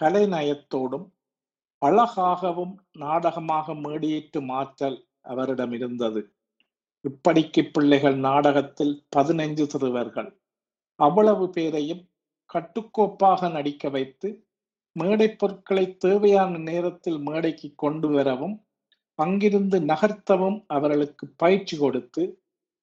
[0.00, 1.06] கலைநயத்தோடும்
[1.78, 6.34] அழகாகவும் நாடகமாக மேடையேற்று மாற்றல் அவரிடம் இருந்தது.
[7.04, 10.30] இப்படிக்கு பிள்ளைகள் நாடகத்தில் பதினைந்து சிறுவர்கள்.
[10.94, 12.02] அவ்வளவு பேரையும்
[12.54, 14.28] கட்டுக்கோப்பாக நடிக்க வைத்து
[14.96, 18.56] மேடை பொருட்களை தேவையான நேரத்தில் மேடைக்கு கொண்டு வரவும்
[19.18, 22.22] அங்கிருந்து நகர்த்தவும் அவர்களுக்கு பயிற்சி கொடுத்து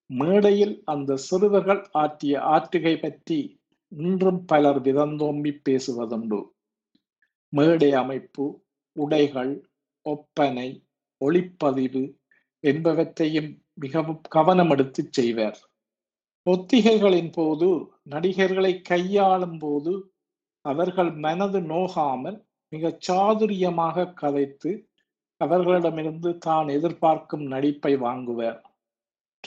[0.10, 3.40] மேடையில் அந்த சிறுவர்கள் ஆற்றிய ஆற்றுகை பற்றி
[3.92, 6.40] இன்றும் பலர் விதந்தோம்பி பேசுவதுண்டு.
[7.54, 8.46] மேடை அமைப்பு
[8.96, 9.54] உடைகள்
[10.06, 10.70] ஒப்பனை
[11.22, 12.04] ஒளிப்பதிவு
[12.64, 15.60] என்பவற்றையும் மிகவும் கவனம் எடுத்து செய்வர்.
[16.46, 17.70] ஒத்திகைகளின் போது
[18.04, 19.94] நடிகர்களை கையாளும் போது
[20.66, 22.38] அவர்கள் மனது நோகாமல்
[22.70, 24.72] மிக சாதுரியமாக கதைத்து
[25.38, 28.60] அவர்களிடமிருந்து தான் எதிர்பார்க்கும் நடிப்பை வாங்குவார்.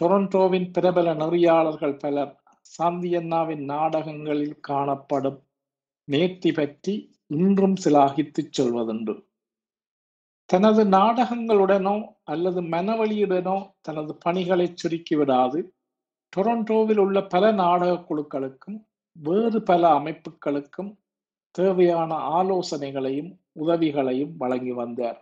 [0.01, 2.33] டொரண்டோவின் பிரபல நெறியாளர்கள் பலர்
[2.79, 5.41] சாந்தியன்னாவின் நாடகங்களில் காணப்படும்
[6.09, 6.95] நேர்த்தி பற்றி
[7.27, 9.15] இன்றும் சிலாகித்துச் சொல்வதுண்டு.
[10.51, 15.61] தனது நாடகங்களுடனோ அல்லது மனவழியுடனோ தனது பணிகளை சுருக்கிவிடாது
[16.37, 18.79] டொரண்டோவில் உள்ள பல நாடக குழுக்களுக்கும்
[19.17, 20.91] வேறு பல அமைப்புகளுக்கும்
[21.55, 25.19] தேவையான ஆலோசனைகளையும் உதவிகளையும் வழங்கி வந்தார்.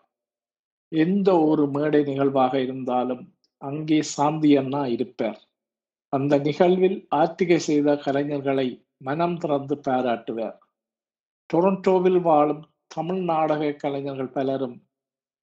[0.92, 3.22] எந்த ஒரு மேடை நிகழ்வாக இருந்தாலும்
[3.62, 5.40] அங்கே சாந்தி அண்ணா இருப்பார்.
[6.12, 10.56] அந்த நிகழ்வில் ஆர்த்திகை செய்த கலைஞர்களை மனம் திறந்து பாராட்டுவார்.
[11.50, 14.76] டொரண்டோவில் வாழும் தமிழ் நாடக கலைஞர்கள் பலரும்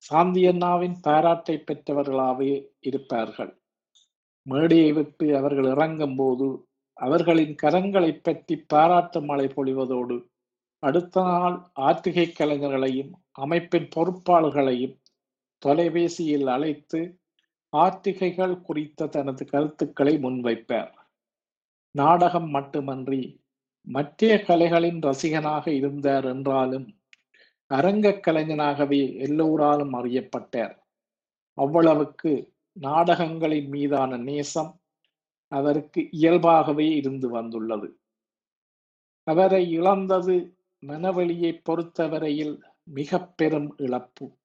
[0.03, 3.51] சாந்தி அண்ணாவின் பாராட்டை பெற்றவர்களாகவே இருப்பார்கள்.
[4.45, 6.47] மேடையை விட்டு அவர்கள் இறங்கும் போது
[6.97, 10.17] அவர்களின் கரங்களை பற்றி பாராட்டு மழை பொழிவதோடு
[10.79, 14.97] அடுத்த நாள் ஆர்த்திகை கலைஞர்களையும் அமைப்பின் பொறுப்பாளர்களையும்
[15.57, 17.19] தொலைபேசியில் அழைத்து
[17.69, 20.91] ஆர்த்திகைகள் குறித்த தனது கருத்துக்களை முன்வைப்பார்.
[21.91, 23.41] நாடகம் மட்டுமன்றி
[23.81, 26.99] மற்ற கலைகளின் ரசிகனாக இருந்தார் என்றாலும்
[27.65, 30.75] அரங்க கலைஞனாகவே எல்லோராலும் அறியப்பட்டார்.
[31.53, 34.79] அவ்வளவுக்கு நாடகங்களின் மீதான நேசம்
[35.47, 37.99] அவருக்கு இயல்பாகவே இருந்து வந்துள்ளது.
[39.23, 44.37] அவரை இழந்தது மனவெளியை பொறுத்தவரையில் மிக பெரும் இழப்பு.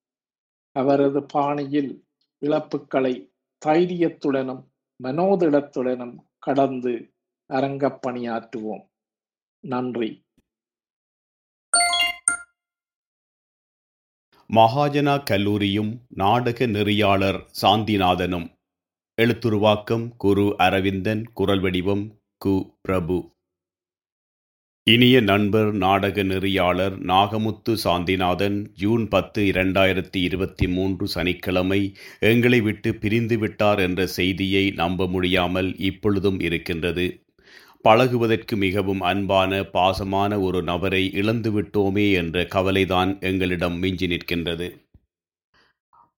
[0.72, 2.04] அவரது பாணியில்
[2.40, 3.32] இழப்புகளை
[3.66, 4.64] தைரியத்துடனும்
[5.02, 7.14] மனோதிடத்துடனும் கடந்து
[7.46, 8.88] அரங்கப் பணியாற்றுவோம்.
[9.60, 10.24] நன்றி.
[14.52, 18.54] மகாஜனா கல்லூரியும் நாடக நெறியாளர் சாந்திநாதனும்.
[19.22, 22.78] எழுத்துருவாக்கம் குரு அரவிந்தன் குரல் வடிவம் கு.
[22.80, 23.32] பிரபு.
[24.86, 33.38] இனிய நண்பர் நாடக நெறியாளர் நாகமுத்து சாந்திநாதன் ஜூன் பத்து இரண்டாயிரத்தி இருபத்தி மூன்று சனிக்கிழமை எங்களை விட்டு பிரிந்து
[33.38, 37.06] விட்டார் என்ற செய்தியை நம்ப முடியாமல் இப்பொழுதும் இருக்கின்றது.
[37.84, 44.68] பழகுவதற்கு மிகவும் அன்பான பாசமான ஒரு நபரை இழந்துவிட்டோமே என்ற கவலைதான் எங்களிடம் மிஞ்சி நிற்கின்றது.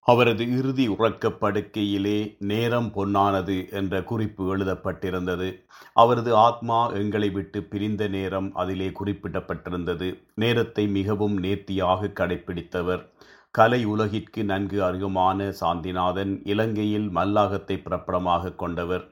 [0.07, 5.65] அவரது இறுதி உறக்கப் படுக்கையிலே நேரம் பொன்னானது என்ற குறிப்பு எழுதப்பட்டிருந்தது.
[5.93, 10.09] அவரது ஆத்மா எங்களை விட்டு பிரிந்த நேரம் அதிலே குறிப்பிடப்பட்டிருந்தது.
[10.35, 13.03] நேரத்தை மிகவும் நேர்த்தியாக கடைபிடித்தவர்
[13.51, 19.05] கலை உலகிற்கு நன்கு அருகமான சாந்திநாதன் இலங்கையில் மல்லாகத்தை பிரபலமாக கொண்டவர்.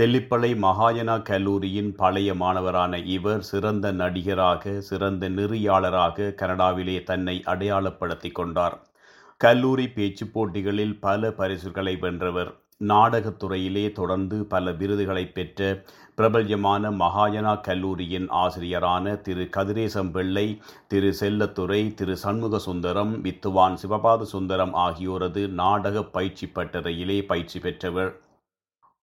[0.00, 8.76] தெல்லிப்பளை மகாஜனா கல்லூரியின் பழைய மாணவரான இவர் சிறந்த நடிகராக சிறந்த நெறியாளராக கனடாவிலே தன்னை அடையாளப்படுத்தி கொண்டார்.
[9.40, 12.50] கல்லூரி பேச்சு போட்டிகளில் பல பரிசுகளை வென்றவர்.
[12.84, 15.60] நாடகத்துறையிலே தொடர்ந்து பல விருதுகளை பெற்ற
[16.14, 20.46] பிரபல்யமான மகாஜனா கல்லூரியின் ஆசிரியரான திரு கதிரேசம் பிள்ளை
[20.88, 28.12] திரு செல்லத்துறை திரு சண்முக சுந்தரம் வித்துவான் சிவபாத சுந்தரம் ஆகியோரது நாடக பயிற்சி பட்டறையிலே பயிற்சி பெற்றவர்.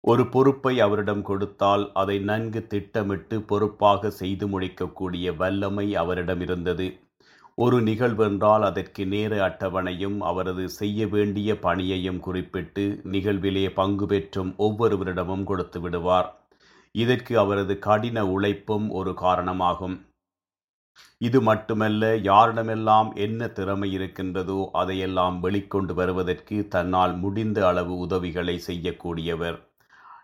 [0.04, 6.88] ஒரு பொறுப்பை அவரிடம் கொடுத்தால் அதை நன்கு திட்டமிட்டு பொறுப்பாக செய்து முடிக்கக்கூடிய வல்லமை அவரிடம் இருந்தது
[7.58, 15.80] ஒரு நிகழ்வென்றால் அதற்கு நேர அட்டவணையும் அவரது செய்ய வேண்டிய பணியையும் குறிப்பிட்டு நிகழ்விலே பங்கு பெற்றும் ஒவ்வொருவரிடமும் கொடுத்து
[15.82, 16.30] விடுவார்.
[16.96, 19.96] இதற்கு அவரது கடின உழைப்பும் ஒரு காரணமாகும்.
[21.28, 29.60] இது மட்டுமல்ல யாரிடமெல்லாம் என்ன திறமை இருக்கின்றதோ அதையெல்லாம் வெளிக்கொண்டு வருவதற்கு தன்னால் முடிந்த அளவு உதவிகளை செய்யக்கூடியவர்.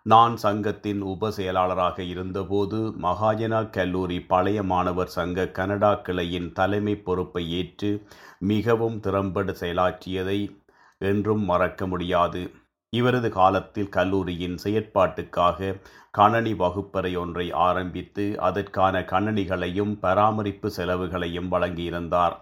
[0.06, 8.06] நான் சங்கத்தின் உப செயலாளராக இருந்தபோது மகாஜனா கல்லூரி பழைய மாணவர் சங்க கனடா கிளையின் தலைமை பொறுப்பை ஏற்று
[8.40, 10.60] மிகவும் திறம்பட செயலாற்றியதை
[10.98, 12.52] என்றும் மறக்க முடியாது.
[12.90, 15.76] இவரது காலத்தில் கல்லூரியின் செயற்பாட்டுக்காக
[16.12, 22.36] கணனி வகுப்பறை ஒன்றை ஆரம்பித்து அதற்கான கணனிகளையும் பராமரிப்பு செலவுகளையும் வழங்கியிருந்தார்.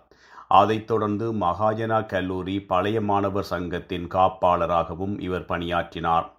[0.48, 6.37] அதைத் தொடர்ந்து மகாஜனா கல்லூரி பழைய மாணவர் சங்கத்தின் காப்பாளராகவும் இவர் பணியாற்றினார்.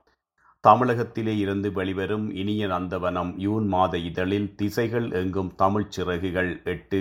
[0.61, 7.01] தமிழகத்திலே இருந்து வெளிவரும் இனிய நந்தவனம் யூன் மாத இதழில் திசைகள் எங்கும் தமிழ்ச் சிறகுகள் எட்டு.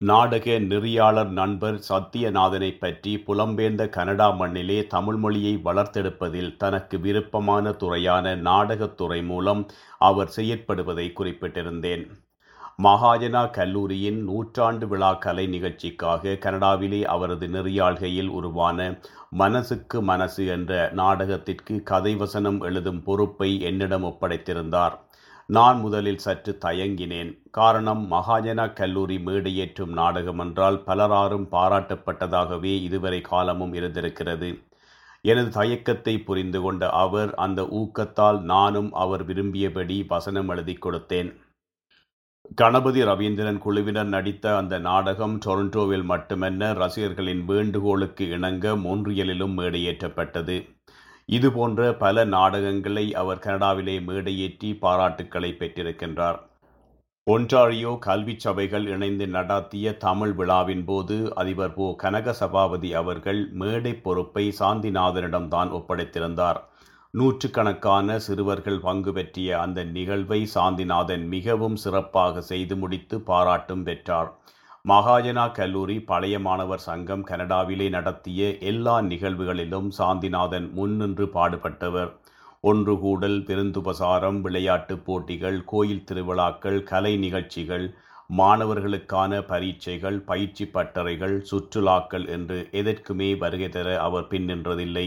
[0.00, 9.62] நாடக நெறியாளர் நண்பர் சத்தியநாதனை பற்றி புலம்பெயர்ந்த கனடா மண்ணிலே தமிழ்மொழியை வளர்த்தெடுப்பதில் தனக்கு விருப்பமான துறையான நாடகத்துறை மூலம்
[9.98, 12.04] அவர் செயற்படுவதை குறிப்பிட்டிருந்தேன்.
[12.84, 18.78] மகாஜனா கல்லூரியின் நூற்றாண்டு விழா கலை நிகழ்ச்சிக்காக கனடாவிலே அவரது நெறியாள்கையில் உருவான
[19.30, 24.94] மனசுக்கு மனசு என்ற நாடகத்திற்கு கதை வசனம் எழுதும் பொறுப்பை என்னிடம் ஒப்படைத்திருந்தார்.
[25.48, 27.32] நான் முதலில் சற்று தயங்கினேன்.
[27.50, 34.50] காரணம் மகாஜனா கல்லூரி மேடையேற்றும் நாடகம் என்றால் பலராரும் பாராட்டப்பட்டதாகவே இதுவரை காலமும் இருந்திருக்கிறது.
[35.24, 41.30] எனது தயக்கத்தை புரிந்து கொண்ட அவர் அந்த ஊக்கத்தால் நானும் அவர் விரும்பியபடி வசனம் எழுதி கொடுத்தேன்.
[42.54, 50.56] கணபதி ரவீந்திரன் குழுவினர் நடித்த அந்த நாடகம் டொரண்டோவில் மட்டுமல்ல ரசிகர்களின் வேண்டுகோளுக்கு இணங்க மொன்றியலிலும் மேடையேற்றப்பட்டது.
[51.26, 56.38] இதுபோன்ற பல நாடகங்களை அவர் கனடாவிலே மேடையேற்றி பாராட்டுக்களை பெற்றிருக்கின்றார்.
[57.30, 61.94] ஒன்றாரியோ கல்வி சபைகள் இணைந்து நடாத்திய தமிழ் விழாவின் போது அதிபர் போ.
[61.96, 66.60] கனக சபாபதி அவர்கள் மேடை பொறுப்பை சாந்திநாதனிடம்தான் ஒப்படைத்திருந்தார்.
[67.14, 74.28] நூற்றுக்கணக்கான சிறுவர்கள் பங்கு பெற்றிய அந்த நிகழ்வை சாந்திநாதன் மிகவும் சிறப்பாக செய்து முடித்து பாராட்டும் பெற்றார்.
[74.84, 82.12] மகாஜனா கல்லூரி பழைய மாணவர் சங்கம் கனடாவிலே நடத்திய எல்லா நிகழ்வுகளிலும் சாந்திநாதன் முன்னின்று பாடுபட்டவர்.
[82.64, 87.86] ஒன்று கூடல் விருந்துபசாரம் விளையாட்டுப் போட்டிகள் கோயில் திருவிழாக்கள் கலை நிகழ்ச்சிகள்
[88.36, 95.06] மாணவர்களுக்கான பரீட்சைகள் பயிற்சி பட்டறைகள் சுற்றுலாக்கள் என்று எதற்குமே வருகை தர அவர் பின்னின்றதில்லை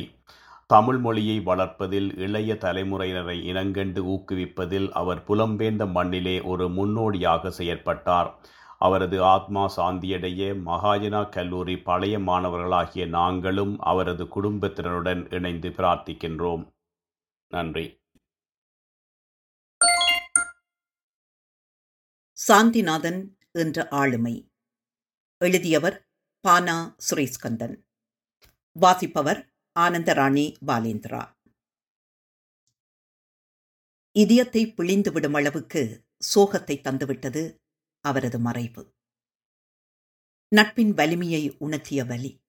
[0.74, 8.34] தமிழ் மொழியை வளர்ப்பதில் இளைய தலைமுறையினரை இனங்கண்டு ஊக்குவிப்பதில் அவர் புலம்பெயர்ந்த மண்ணிலே ஒரு முன்னோடியாக செயற்பட்டார்.
[8.78, 16.74] அவரது ஆத்மா சாந்தியடைய மகாஜனா கல்லூரி பழைய மாணவர்களாகிய நாங்களும் அவரது குடும்பத்தினருடன் இணைந்து பிரார்த்திக்கின்றோம்.
[17.48, 18.02] நன்றி.
[22.48, 24.52] சாந்திநாதன் என்ற ஆளுமை.
[25.38, 26.08] எழுதியவர்
[26.48, 27.76] பானா சுரேஸ்கந்தன்
[28.72, 31.36] வாசிப்பவர் ஆனந்தராணி பாலேந்திரா.
[34.12, 36.06] இதயத்தை பிழிந்துவிடும் அளவுக்கு
[36.36, 37.60] சோகத்தை தந்துவிட்டது
[38.00, 38.96] அவரது மறைவு.
[40.48, 42.44] நட்பின் வலிமையை உணர்த்திய வலி.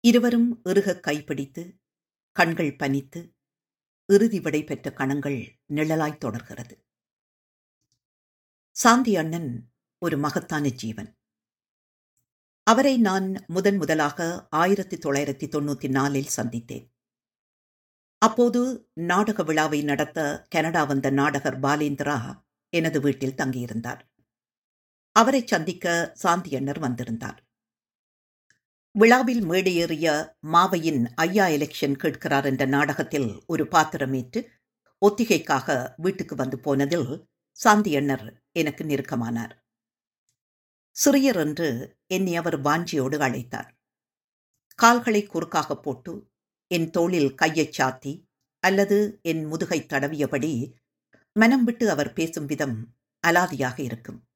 [0.00, 1.80] இருவரும் இறுக கைப்பிடித்து
[2.32, 3.36] கண்கள் பனித்து
[4.06, 6.86] இறுதி விடை பெற்ற கணங்கள் நிழலாய் தொடர்கிறது.
[8.70, 11.17] சாந்தி அண்ணன் ஒரு மகத்தான ஜீவன்.
[12.70, 16.86] அவரை நான் முதன் முதலாக ஆயிரத்தி தொள்ளாயிரத்தி தொண்ணூத்தி நாலில் சந்தித்தேன்.
[18.18, 22.16] அப்போது நாடக விழாவை நடத்த கனடா வந்த நாடகர் பாலேந்திரா
[22.70, 24.00] எனது வீட்டில் தங்கியிருந்தார்.
[25.12, 27.38] அவரை சந்திக்க சாந்தி அண்ணர் வந்திருந்தார்.
[28.90, 34.42] விழாவில் மேடையேறிய மாவையின் ஐயா எலெக்ஷன் கேட்கிறார் என்ற நாடகத்தில் ஒரு பாத்திரமேற்று
[35.06, 39.56] ஒத்திகைக்காக வீட்டுக்கு வந்து போனதில் சாந்தி அண்ணர் எனக்கு நெருக்கமானார்.
[41.04, 43.70] சிறியர் என்று என்னை அவர் வாஞ்சியோடு அழைத்தார்.
[44.74, 46.30] கால்களை குறுக்காக போட்டு
[46.66, 48.26] என் தோளில் கையைச் சாத்தி
[48.60, 50.74] அல்லது என் முதுகை தடவியபடி
[51.32, 54.28] மனம் விட்டு அவர் பேசும் விதம் அலாதியாக இருக்கும்.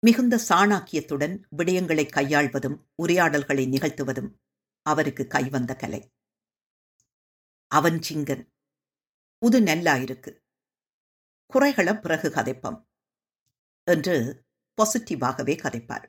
[0.00, 4.30] மிகுந்த சாணாக்கியத்துடன் விடயங்களை கையாள்வதும் உரையாடல்களை நிகழ்த்துவதும்
[4.82, 6.12] அவருக்கு கைவந்த கலை.
[7.66, 8.44] அவன் சிங்கன்.
[9.38, 10.32] உது நெல்லாயிருக்கு.
[11.46, 12.78] குறைகளை பிறகு கதைப்பம்
[13.84, 14.44] என்று
[14.78, 16.06] பாசிட்டிவாகவே கதைப்பார்.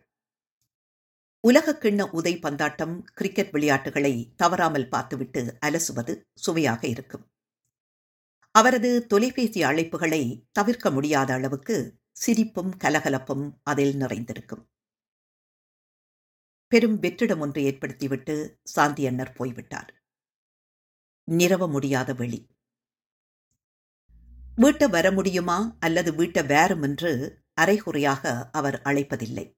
[1.43, 7.25] உலகக்கிண்ண உதை பந்தாட்டம் கிரிக்கெட் விளையாட்டுகளை தவறாமல் பார்த்துவிட்டு அலசுவது சுவையாக இருக்கும்.
[8.55, 10.21] அவரது தொலைபேசி அழைப்புகளை
[10.51, 11.77] தவிர்க்க முடியாத அளவுக்கு
[12.11, 14.63] சிரிப்பும் கலகலப்பும் அதில் நிறைந்திருக்கும்.
[16.71, 19.91] பெரும் வெற்றிடம் ஒன்று ஏற்படுத்திவிட்டு சாந்தி அண்ணர் போய்விட்டார்.
[21.27, 22.39] நிறவ முடியாத வெளி.
[24.55, 27.11] வீட்டை வர முடியுமா அல்லது வீட்டை வேறும் என்று
[27.53, 29.57] அரைகுறையாக அவர் அழைப்பதில்லை.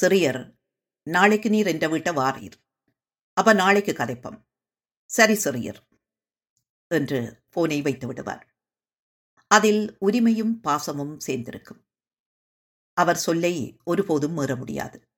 [0.00, 0.54] சிறியர்
[1.02, 2.56] நாளைக்கு நீர் என்ற வீட்டை வாரீர்.
[3.32, 4.38] அப்ப நாளைக்கு கதைப்பம்.
[5.04, 5.80] சரி சிறியர்
[6.86, 8.54] என்று போனை வைத்து விடுவார்.
[9.46, 11.86] அதில் உரிமையும் பாசமும் சேர்ந்திருக்கும்.
[12.92, 15.08] அவர் சொல்லை ஒருபோதும் மீற முடியாது.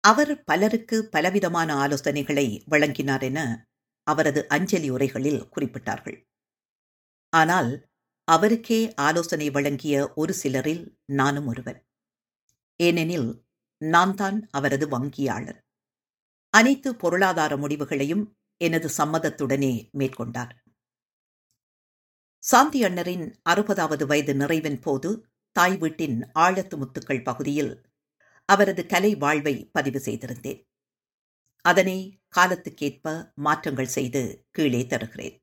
[0.00, 3.68] அவர் பலருக்கு பலவிதமான ஆலோசனைகளை வழங்கினார் என
[4.02, 6.18] அவரது அஞ்சலி உரைகளில் குறிப்பிட்டார்கள்.
[7.32, 7.89] ஆனால்
[8.24, 11.86] அவருக்கே ஆலோசனை வழங்கிய ஒரு சிலரில் நானும் ஒருவன்.
[12.76, 13.44] ஏனெனில்
[13.76, 15.58] நான் தான் அவரது வங்கியாளர்.
[16.50, 20.52] அனைத்து பொருளாதார முடிவுகளையும் எனது சம்மதத்துடனே மேற்கொண்டார்.
[22.38, 27.90] சாந்தி அண்ணரின் அறுபதாவது வயது நிறைவின் போது தாய் வீட்டின் ஆழத்து முத்துக்கள் பகுதியில்
[28.44, 30.66] அவரது கலை வாழ்வை பதிவு செய்திருந்தேன்.
[31.60, 35.39] அதனை காலத்துக்கேற்ப மாற்றங்கள் செய்து கீழே தருகிறேன்.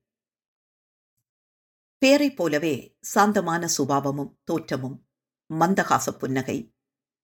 [1.98, 5.08] பேரைப் போலவே சாந்தமான சுபாவமும் தோற்றமும்
[5.54, 6.74] மந்தகாச புன்னகை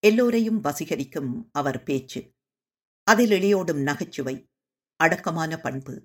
[0.01, 2.35] எல்லோரையும் வசீகரிக்கும் அவர் பேச்சு.
[3.05, 4.51] அதில் இளையோடும் நகைச்சுவை
[4.97, 6.05] அடக்கமான பண்பு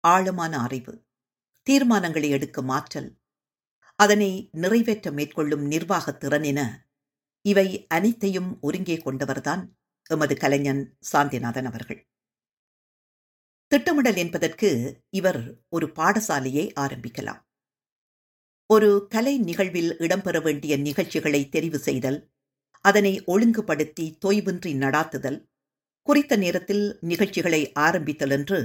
[0.00, 1.04] ஆழமான அறிவு
[1.70, 3.20] தீர்மானங்களை எடுக்கும் ஆற்றல்
[3.96, 6.88] அதனை நிறைவேற்ற மேற்கொள்ளும் நிர்வாகத் திறன் என
[7.42, 9.68] இவை அனைத்தையும் ஒருங்கே கொண்டவர்தான்
[10.10, 12.08] எமது கலைஞன் சாந்திநாதன் அவர்கள்.
[13.66, 17.42] திட்டமிடல் என்பதற்கு இவர் ஒரு பாடசாலையை ஆரம்பிக்கலாம்.
[18.72, 22.18] ஒரு கலை நிகழ்வில் இடம்பெற வேண்டிய நிகழ்ச்சிகளை தெரிவு செய்தல்
[22.84, 25.38] அதனை ஒழுங்குபடுத்தி தொய்வின்றி நடாத்துதல்
[26.02, 28.58] குறித்த நேரத்தில் நிகழ்ச்சிகளை ஆரம்பித்தல் என்று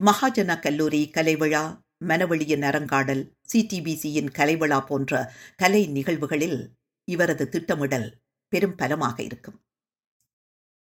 [0.00, 1.64] மகாஜன கல்லூரி கலைவிழா
[2.04, 5.12] மனவெளியின் அரங்காடல் சிடிபிசியின் கலைவிழா போன்ற
[5.56, 6.60] கலை நிகழ்வுகளில்
[7.08, 8.08] இவரது திட்டமிடல்
[8.52, 9.58] பெரும் பலமாக இருக்கும்.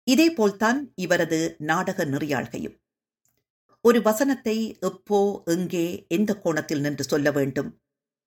[0.06, 2.76] இதேபோல்தான் இவரது நாடக நெறியாழ்கையும்
[3.84, 7.70] ஒரு வசனத்தை எப்போ எங்கே எந்த கோணத்தில் நின்று சொல்ல வேண்டும்?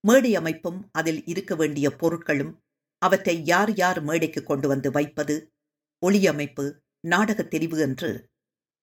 [0.01, 2.53] மேடை அமைப்பும் அதில் இருக்க வேண்டிய பொருட்களும்
[2.97, 5.53] அவற்றை யார் யார் மேடைக்கு கொண்டு வந்து வைப்பது
[6.05, 8.29] ஒளியமைப்பு நாடகத் தெரிவு என்று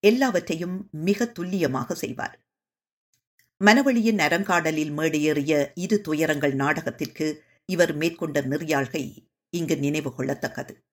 [0.01, 2.45] எல்லாவற்றையும் மிக துல்லியமாக செய்வார்.
[3.65, 10.85] மனவழியின் அரங்காடலில் மேடையேறிய இரு துயரங்கள் நாடகத்திற்கு இவர் மேற்கொண்ட நெறியாள்கை இங்கு நினைவு கொள்ளத்தக்கது.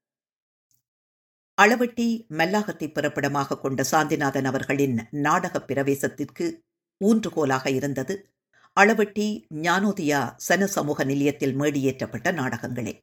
[1.62, 6.60] அளவட்டி மல்லாகத்தை பிறப்பிடமாக கொண்ட சாந்திநாதன் அவர்களின் நாடக பிரவேசத்திற்கு
[7.06, 8.33] ஊன்றுகோலாக இருந்தது.
[8.80, 13.02] அளவட்டி ஞானோதயா சன சமூக நிலையத்தில் மேடியேற்றப்பட்ட நாடகங்களே.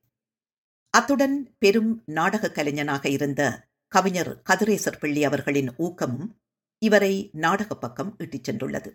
[0.90, 6.40] அத்துடன் பெரும் நாடக கலைஞனாக இருந்த கவிஞர் கதிரேசர் பிள்ளை அவர்களின் ஊக்கமும்
[6.78, 8.90] இவரை நாடக பக்கம் இட்டுச் சென்றுள்ளது.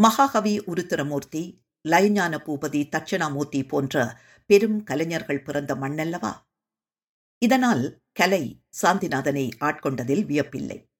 [0.00, 1.58] மகாகவி உருத்திரமூர்த்தி
[1.88, 6.32] லயஞான பூபதி தட்சிணாமூர்த்தி போன்ற பெரும் கலைஞர்கள் பிறந்த மண்ணல்லவா?
[7.38, 10.91] இதனால் கலை சாந்திநாதனை ஆட்கொண்டதில் வியப்பில்லை.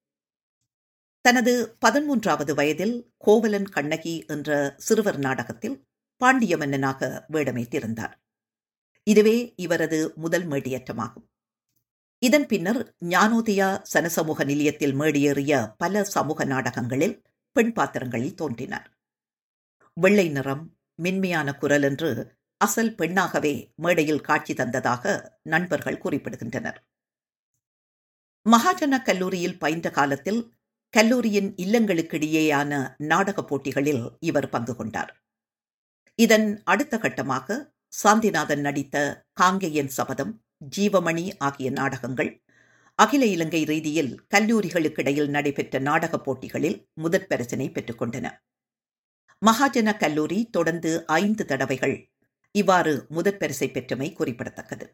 [1.25, 8.15] தனது பதிமூன்றாவது வயதில் கோவலன் கண்ணகி என்ற சிறுவர் நாடகத்தில் பாண்டிய மன்னனாக வேடமேற்றிருந்தார்.
[9.03, 11.25] இதுவே இவரது முதல் மேடியேற்றமாகும்.
[12.19, 17.21] இதன் பின்னர் ஞானோதயா சனசமூக நிலையத்தில் மேடியேறிய பல சமூக நாடகங்களில்
[17.51, 18.87] பெண் பாத்திரங்களில் தோன்றினார்.
[19.93, 20.63] வெள்ளை நிறம்
[20.95, 26.77] மென்மையான குரல் என்று அசல் பெண்ணாகவே மேடையில் காட்சி தந்ததாக நண்பர்கள் குறிப்பிடுகின்றனர்.
[28.45, 30.41] மகாஜன கல்லூரியில் பயின்ற காலத்தில்
[30.93, 35.11] கல்லூரியின் இல்லங்களுக்கிடையேயான நாடகப் போட்டிகளில் இவர் பங்கு கொண்டார்.
[36.19, 37.55] இதன் அடுத்த கட்டமாக
[37.93, 40.33] சாந்திநாதன் நடித்த காங்கேயன் சபதம்
[40.75, 42.31] ஜீவமணி ஆகிய நாடகங்கள்
[42.99, 48.27] அகில இலங்கை ரீதியில் கல்லூரிகளுக்கிடையில் நடைபெற்ற நாடகப் போட்டிகளில் முதற் பரிசினை பெற்றுக்கொண்டன
[49.41, 51.95] மகாஜன கல்லூரி தொடர்ந்து ஐந்து தடவைகள்
[52.55, 54.85] இவ்வாறு முதற் பரிசை பெற்றமை குறிப்பிடத்தக்கது.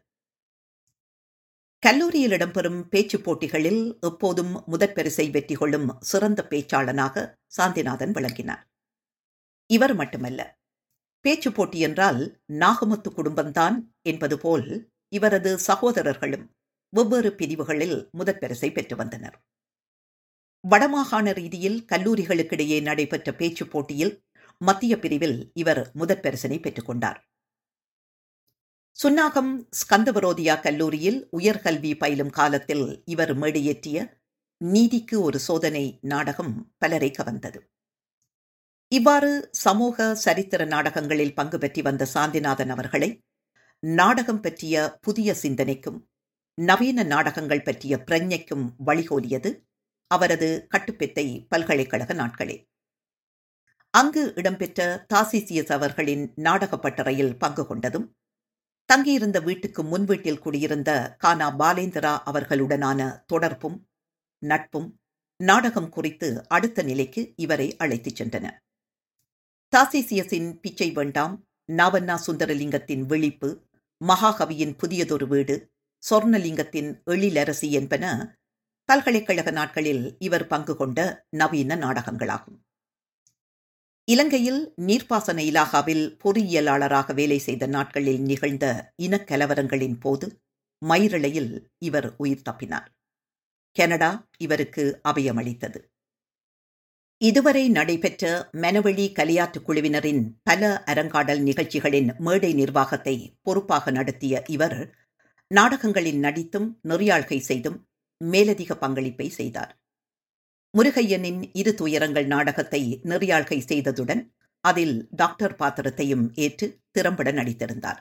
[1.82, 8.68] கல்லூரியில் இடம்பெறும் பேச்சுப் போட்டிகளில் எப்போதும் முதற் பரிசை வெற்றி கொள்ளும் சிறந்த பேச்சாளனாக சாந்திநாதன் விளங்கினார்.
[9.66, 10.58] இவர் மட்டுமல்ல.
[11.20, 16.50] பேச்சுப் போட்டி என்றால் நாகமுத்து குடும்பம்தான் என்பது போல் இவரது சகோதரர்களும்
[16.88, 19.36] வெவ்வேறு பிரிவுகளில் முதற் பரிசை பெற்று வந்தனர்.
[20.70, 24.24] வடமாகாண ரீதியில் கல்லூரிகளுக்கிடையே நடைபெற்ற பேச்சுப் போட்டியில்
[24.58, 27.29] மத்திய பிரிவில் இவர் முதற் பெற்றுக்கொண்டார்
[28.98, 33.98] சுன்னாகம் ஸ்கந்தவரோதியா கல்லூரியில் உயர்கல்வி பயிலும் காலத்தில் இவர் மேடையேற்றிய
[34.56, 37.60] நீதிக்கு ஒரு சோதனை நாடகம் பலரை கவர்ந்தது
[38.92, 43.22] இவ்வாறு சமூக சரித்திர நாடகங்களில் பங்கு பெற்றி வந்த சாந்திநாதன் அவர்களை
[43.78, 45.98] நாடகம் பற்றிய புதிய சிந்தனைக்கும்
[46.54, 49.50] நவீன நாடகங்கள் பற்றிய பிரஞ்ஞைக்கும் வழிகோலியது
[50.10, 52.56] அவரது கட்டுப்பெத்தை பல்கலைக்கழக நாட்களே.
[53.94, 58.06] அங்கு இடம்பெற்ற தாசிசியஸ் அவர்களின் நாடகப் பட்டறையில் பங்கு கொண்டதும்
[58.90, 63.76] தங்கியிருந்த வீட்டுக்கு முன் வீட்டில் குடியிருந்த கானா பாலேந்திரா அவர்களுடனான தொடர்பும்
[64.38, 64.88] நட்பும்
[65.40, 68.46] நாடகம் குறித்து அடுத்த நிலைக்கு இவரை அழைத்துச் சென்றன.
[69.76, 71.34] தாசிசியஸின் பிச்சை வேண்டாம்
[71.72, 73.50] நாவண்ணா சுந்தரலிங்கத்தின் விழிப்பு
[74.06, 75.56] மகாகவியின் புதியதொரு வீடு
[76.02, 78.34] சொர்ணலிங்கத்தின் எழிலரசி என்பன
[78.84, 82.58] பல்கலைக்கழக நாட்களில் இவர் பங்கு கொண்ட நவீன நாடகங்களாகும்.
[84.04, 90.40] இலங்கையில் நீர்ப்பாசன இலாகாவில் பொறியியலாளராக வேலை செய்த நாட்களில் நிகழ்ந்த இனக்கலவரங்களின் போது
[90.88, 92.86] மயிரிழையில் இவர் உயிர் தப்பினார்.
[93.72, 95.80] கனடா இவருக்கு அபயமளித்தது.
[97.18, 104.96] இதுவரை நடைபெற்ற மெனவெளி கலியாட்டுக் குழுவினரின் பல அரங்காடல் நிகழ்ச்சிகளின் மேடை நிர்வாகத்தை பொறுப்பாக நடத்திய இவர்
[105.48, 107.88] நாடகங்களில் நடித்தும் நெறியாழ்கை செய்தும்
[108.24, 109.79] மேலதிக பங்களிப்பை செய்தார்.
[110.74, 114.22] முருகையனின் இரு துயரங்கள் நாடகத்தை நெறியாழ்கை செய்ததுடன்
[114.60, 118.00] அதில் டாக்டர் பாத்திரத்தையும் ஏற்று திறம்பட நடித்திருந்தார்.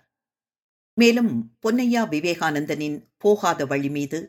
[0.93, 4.19] மேலும் பொன்னையா விவேகானந்தனின் போகாத வழி மீது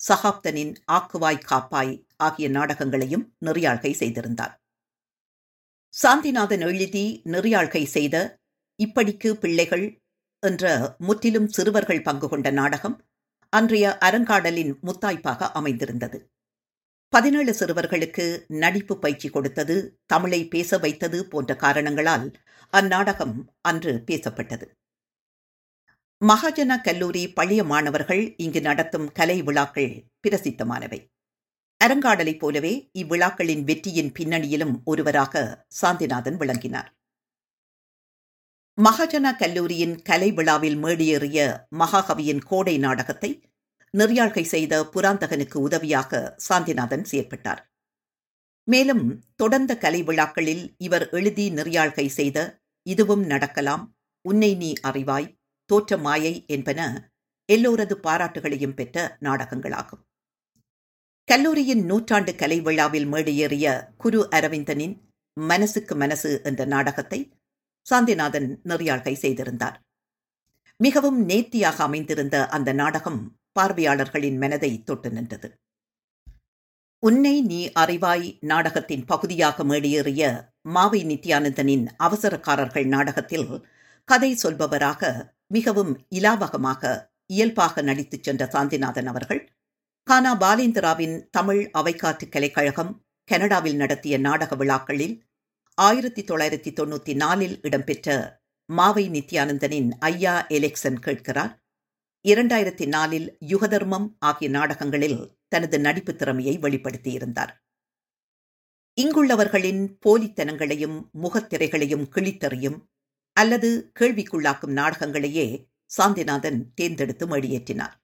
[0.00, 4.54] சகாப்தனின் ஆக்குவாய் காப்பாய் ஆகிய நாடகங்களையும் நெறியாழ்கை செய்திருந்தார்.
[5.94, 8.16] சாந்திநாதன் எழுதி நெறியாழ்கை செய்த
[8.78, 9.86] இப்படிக்கு பிள்ளைகள்
[10.42, 12.96] என்ற முற்றிலும் சிறுவர்கள் பங்கு கொண்ட நாடகம்
[13.52, 16.18] அன்றைய அரங்காடலின் முத்தாய்ப்பாக அமைந்திருந்தது.
[17.12, 22.32] பதினேழு சிறுவர்களுக்கு நடிப்பு பயிற்சி கொடுத்தது தமிழை பேச வைத்தது போன்ற காரணங்களால்
[22.70, 24.66] அந்நாடகம் அன்று பேசப்பட்டது.
[26.24, 31.00] மகாஜன கல்லூரி பழைய மாணவர்கள் இங்கு நடத்தும் கலை விழாக்கள் பிரசித்தமானவை.
[31.84, 36.90] அரங்காடலைப் போலவே இவ்விழாக்களின் வெற்றியின் பின்னணியிலும் ஒருவராக சாந்திநாதன் விளங்கினார்.
[38.78, 43.51] மகாஜன கல்லூரியின் கலை விழாவில் மேடியேறிய மகாகவியின் கோடை நாடகத்தை
[43.94, 47.60] நெறியாழ்கை செய்த புராந்தகனுக்கு உதவியாக சாந்திநாதன் செயற்பட்டார்.
[48.68, 49.04] மேலும்
[49.36, 52.38] தொடர்ந்த கலை விழாக்களில் இவர் எழுதி நெறியாழ்கை செய்த
[52.86, 53.84] இதுவும் நடக்கலாம்
[54.24, 55.28] உன்னை நீ அறிவாய்
[55.70, 56.80] தோற்ற மாயை என்பன
[57.48, 60.02] எல்லோரது பாராட்டுகளையும் பெற்ற நாடகங்களாகும்.
[61.28, 63.66] கல்லூரியின் நூற்றாண்டு கலை விழாவில் மேடையேறிய
[63.96, 64.94] குரு அரவிந்தனின்
[65.36, 67.20] மனசுக்கு மனசு என்ற நாடகத்தை
[67.86, 69.76] சாந்திநாதன் நெறியாழ்கை செய்திருந்தார்.
[70.80, 73.20] மிகவும் நேர்த்தியாக அமைந்திருந்த அந்த நாடகம்
[73.60, 75.48] பார்வையாளர்களின் மனதை தொட்டு நின்றது.
[76.98, 83.66] உன்னை நீ அறிவாய் நாடகத்தின் பகுதியாக மேடியேறிய மாவை நித்யானந்தனின் அவசரக்காரர்கள் நாடகத்தில்
[84.04, 89.50] கதை சொல்பவராக மிகவும் இலாவகமாக இயல்பாக நடித்துச் சென்ற சாந்திநாதன் அவர்கள்
[90.02, 92.92] கானா பாலேந்திராவின் தமிழ் அவைக்காற்று கலைக்கழகம்
[93.24, 95.22] கனடாவில் நடத்திய நாடக விழாக்களில்
[95.74, 101.61] ஆயிரத்தி தொள்ளாயிரத்தி தொண்ணூத்தி நாலில் இடம்பெற்ற மாவை நித்யானந்தனின் ஐயா எலெக்சன் கேட்கிறார்.
[102.24, 107.52] இரண்டாயிரத்தி நாலில் யுகதர்மம் ஆகிய நாடகங்களில் தனது நடிப்பு திறமையை வெளிப்படுத்தியிருந்தார்.
[108.94, 112.78] இங்குள்ளவர்களின் போலித்தனங்களையும் முகத்திரைகளையும் கிழித்தறியும்
[113.32, 117.94] அல்லது கேள்விக்குள்ளாக்கும் நாடகங்களையே சாந்திநாதன் தேர்ந்தெடுத்து மொழியேற்றினார்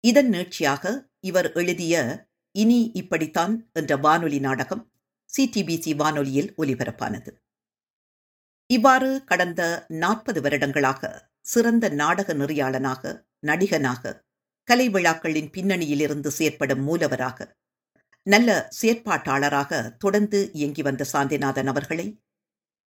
[0.00, 1.94] இதன் நீட்சியாக இவர் எழுதிய
[2.52, 4.92] இனி இப்படித்தான் என்ற வானொலி நாடகம்
[5.38, 7.30] சிடிபிசி வானொலியில் ஒலிபரப்பானது.
[8.66, 14.14] இவ்வாறு கடந்த நாற்பது வருடங்களாக சிறந்த நாடக நெறியாளனாக நடிகனாக
[14.68, 17.46] கலை விழாக்களின் பின்னணியிலிருந்து செயற்படும் மூலவராக
[18.26, 22.06] நல்ல செயற்பாட்டாளராக தொடர்ந்து இயங்கி வந்த சாந்திநாதன் அவர்களை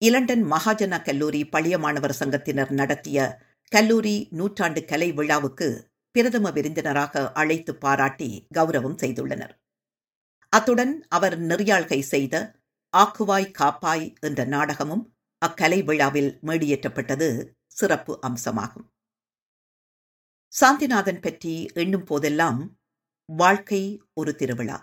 [0.02, 3.20] இலண்டன் மகாஜன கல்லூரி பழைய மாணவர் சங்கத்தினர் நடத்திய
[3.72, 5.68] கல்லூரி நூற்றாண்டு கலை விழாவுக்கு
[6.16, 9.54] பிரதம விருந்தினராக அழைத்து பாராட்டி கௌரவம் செய்துள்ளனர்.
[10.54, 12.36] அத்துடன் அவர் நெறியாள்கை செய்த
[12.93, 15.04] ஆக்குவாய் காப்பாய் என்ற நாடகமும்
[15.41, 17.30] அக்கலை விழாவில் மேடியேற்றப்பட்டது
[17.68, 18.86] சிறப்பு அம்சமாகும்.
[20.54, 22.80] சாந்திநாதன் பற்றி எண்ணும் போதெல்லாம்
[23.30, 24.78] வாழ்க்கை ஒரு திருவிழா.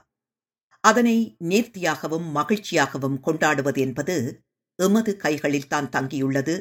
[0.85, 4.17] அதனை நேர்த்தியாகவும் மகிழ்ச்சியாகவும் கொண்டாடுவது என்பது
[4.79, 6.57] எமது கைகளில் தான் தங்கியுள்ளது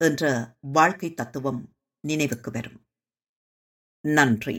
[0.00, 0.24] என்ற
[0.60, 1.60] வாழ்க்கை தத்துவம்
[2.00, 2.78] நினைவுக்கு வரும்.
[4.04, 4.58] நன்றி.